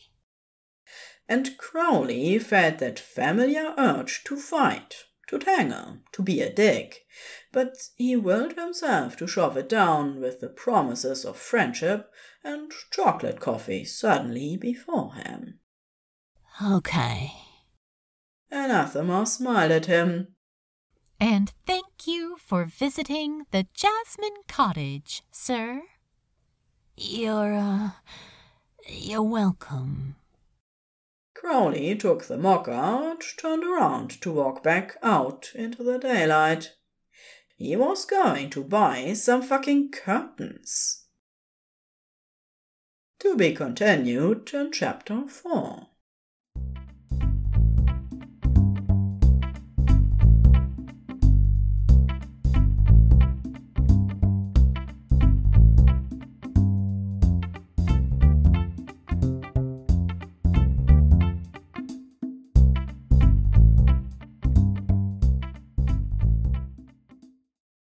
And 1.29 1.57
Crowley 1.57 2.39
felt 2.39 2.79
that 2.79 2.99
familiar 2.99 3.75
urge 3.79 4.25
to 4.25 4.37
fight, 4.37 5.05
to 5.29 5.39
tangle, 5.39 5.99
to 6.13 6.23
be 6.23 6.43
a 6.43 6.53
dick, 6.53 7.07
but 7.53 7.75
he 7.97 8.17
willed 8.17 8.55
himself 8.55 9.17
to 9.17 9.27
shove 9.27 9.57
it 9.57 9.69
down 9.69 10.21
with 10.21 10.41
the 10.41 10.49
promises 10.49 11.25
of 11.25 11.37
friendship 11.37 12.11
and 12.43 12.71
chocolate 12.91 13.41
coffee 13.41 13.85
suddenly 13.85 14.57
before 14.57 15.15
him. 15.15 15.61
Okay. 16.63 17.33
Anathema 18.51 19.25
smiled 19.27 19.73
at 19.73 19.87
him. 19.87 20.29
And 21.27 21.55
thank 21.67 22.07
you 22.07 22.37
for 22.37 22.67
visiting 22.67 23.47
the 23.51 23.67
Jasmine 23.73 24.43
Cottage, 24.47 25.23
sir. 25.31 25.81
You're, 26.99 27.55
uh, 27.55 27.91
you're 28.87 29.23
welcome. 29.23 30.17
Crowley 31.33 31.97
took 31.97 32.25
the 32.25 32.37
mocha, 32.37 33.17
turned 33.39 33.65
around 33.65 34.21
to 34.21 34.33
walk 34.33 34.63
back 34.63 34.99
out 35.03 35.51
into 35.55 35.83
the 35.83 35.99
daylight. 35.99 36.75
He 37.57 37.75
was 37.75 38.05
going 38.05 38.51
to 38.51 38.63
buy 38.63 39.15
some 39.15 39.41
fucking 39.41 39.93
curtains. 39.93 41.07
To 43.21 43.35
be 43.35 43.55
continued 43.55 44.53
in 44.53 44.73
chapter 44.73 45.27
4. 45.27 45.87